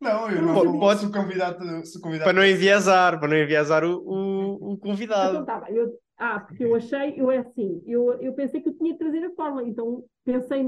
[0.00, 2.24] Não, eu não, pode, se convidado, se convidado.
[2.24, 5.38] Para não enviesar, para não enviesar o, o, o convidado.
[5.38, 8.76] Então, tá, eu, ah, porque eu achei, eu é assim, eu, eu pensei que eu
[8.76, 10.64] tinha que trazer a fórmula, então pensei,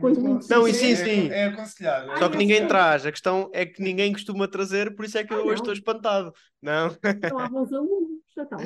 [0.00, 1.30] pois muito Não, e sim, sim.
[1.30, 2.16] É, é aconselhado.
[2.18, 5.34] Só que ninguém traz, a questão é que ninguém costuma trazer, por isso é que
[5.34, 6.32] ah, eu hoje estou espantado.
[6.62, 6.88] Não?
[7.04, 8.58] Então há bons alunos, então,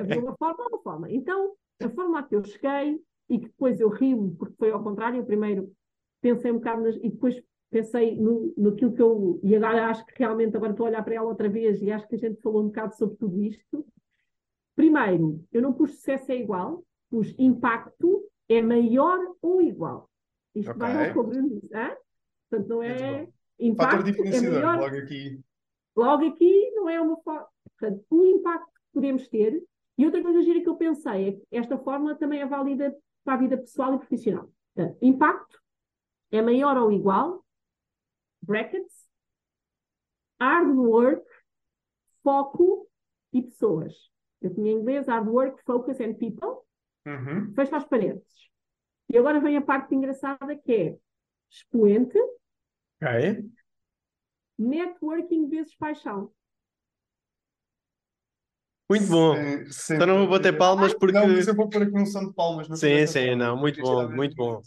[0.00, 1.10] havia uma forma, uma forma.
[1.10, 4.82] Então, a forma a que eu cheguei, e que depois eu rimo, porque foi ao
[4.82, 5.72] contrário, eu primeiro
[6.20, 10.14] pensei um bocado nas, e depois pensei no, no que eu, e agora acho que
[10.16, 12.62] realmente agora estou a olhar para ela outra vez e acho que a gente falou
[12.62, 13.84] um bocado sobre tudo isto,
[14.74, 20.10] Primeiro, eu não pus sucesso é igual, pus impacto é maior ou igual.
[20.54, 20.80] Isto okay.
[20.80, 21.68] vai ao que o Bruno disse.
[22.48, 23.90] Portanto, não é impacto.
[23.90, 24.80] Fator diferenciador, é maior...
[24.80, 25.40] logo aqui.
[25.96, 27.46] Logo aqui não é uma forma.
[27.78, 29.62] Portanto, o impacto que podemos ter.
[29.96, 33.34] E outra coisa gira que eu pensei é que esta fórmula também é válida para
[33.34, 34.50] a vida pessoal e profissional.
[34.74, 35.62] Portanto, impacto
[36.32, 37.44] é maior ou igual,
[38.42, 39.08] brackets,
[40.40, 41.24] hard work,
[42.24, 42.88] foco
[43.32, 44.13] e pessoas.
[44.40, 46.64] Eu tinha em inglês hard work, focus and people.
[47.06, 47.52] Uhum.
[47.54, 48.50] Fecha as paredes.
[49.08, 50.96] E agora vem a parte engraçada que é
[51.50, 52.18] expoente.
[53.02, 53.44] Okay.
[54.58, 56.30] Networking vezes paixão.
[58.88, 59.34] Muito bom.
[59.70, 61.18] Sim, então não vou bater palmas porque.
[61.18, 62.66] Não, mas eu vou pôr aqui um som de palmas.
[62.78, 64.60] Sim, sim, não, muito bom, muito bom.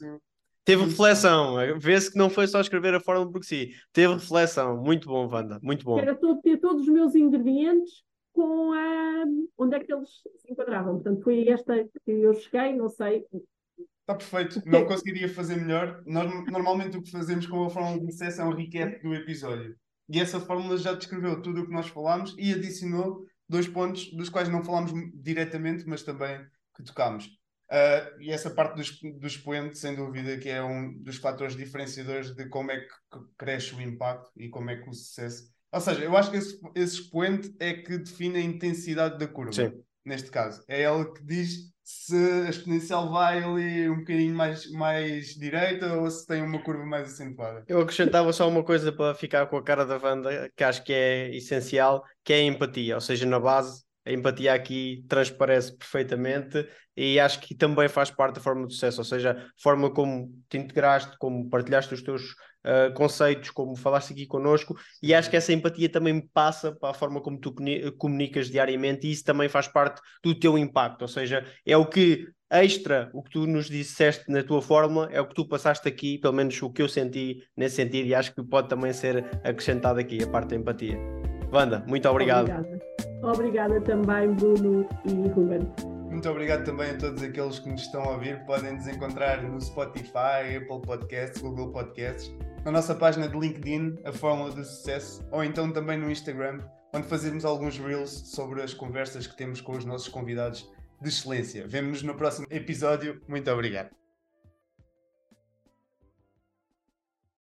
[0.66, 3.70] Teve reflexão, vê-se que não foi só escrever a fórmula porque sim.
[3.94, 5.98] Teve reflexão, muito bom, Wanda, muito bom.
[5.98, 8.04] Era todo, ter todos os meus ingredientes
[8.38, 9.26] com a,
[9.58, 10.94] onde é que eles se enquadravam.
[10.94, 11.74] Portanto, foi esta
[12.06, 13.26] que eu cheguei, não sei.
[14.02, 16.04] Está perfeito, não conseguiria fazer melhor.
[16.06, 19.76] Nós, normalmente o que fazemos com a fórmula de sucesso é um recap do episódio.
[20.08, 24.30] E essa fórmula já descreveu tudo o que nós falámos e adicionou dois pontos dos
[24.30, 26.40] quais não falámos diretamente, mas também
[26.76, 27.26] que tocámos.
[27.26, 32.36] Uh, e essa parte do, do expoente, sem dúvida, que é um dos fatores diferenciadores
[32.36, 32.94] de como é que
[33.36, 36.60] cresce o impacto e como é que o sucesso ou seja, eu acho que esse,
[36.76, 39.52] esse expoente é que define a intensidade da curva.
[39.52, 39.72] Sim.
[40.06, 40.64] Neste caso.
[40.68, 46.10] É ela que diz se a exponencial vai ali um bocadinho mais, mais direita ou
[46.10, 47.64] se tem uma curva mais acentuada.
[47.68, 50.94] Eu acrescentava só uma coisa para ficar com a cara da Wanda, que acho que
[50.94, 56.66] é essencial, que é a empatia, ou seja, na base a empatia aqui transparece perfeitamente
[56.96, 60.34] e acho que também faz parte da forma de sucesso, ou seja, a forma como
[60.50, 62.34] te integraste, como partilhaste os teus
[62.68, 66.94] uh, conceitos, como falaste aqui connosco, e acho que essa empatia também passa para a
[66.94, 67.56] forma como tu
[67.98, 72.28] comunicas diariamente e isso também faz parte do teu impacto, ou seja, é o que
[72.50, 76.18] extra, o que tu nos disseste na tua fórmula, é o que tu passaste aqui,
[76.18, 80.00] pelo menos o que eu senti nesse sentido, e acho que pode também ser acrescentado
[80.00, 80.98] aqui a parte da empatia.
[81.52, 82.50] Wanda, muito obrigado.
[82.50, 82.80] Obrigada.
[83.24, 85.97] Obrigada também, Bruno e Ruben.
[86.10, 88.44] Muito obrigado também a todos aqueles que nos estão a ouvir.
[88.46, 92.32] Podem nos encontrar no Spotify, Apple Podcasts, Google Podcasts,
[92.66, 96.60] na nossa página de LinkedIn, a Fórmula do Sucesso, ou então também no Instagram,
[96.94, 100.70] onde fazemos alguns reels sobre as conversas que temos com os nossos convidados
[101.02, 101.68] de excelência.
[101.68, 103.22] Vemo-nos no próximo episódio.
[103.28, 104.07] Muito obrigado.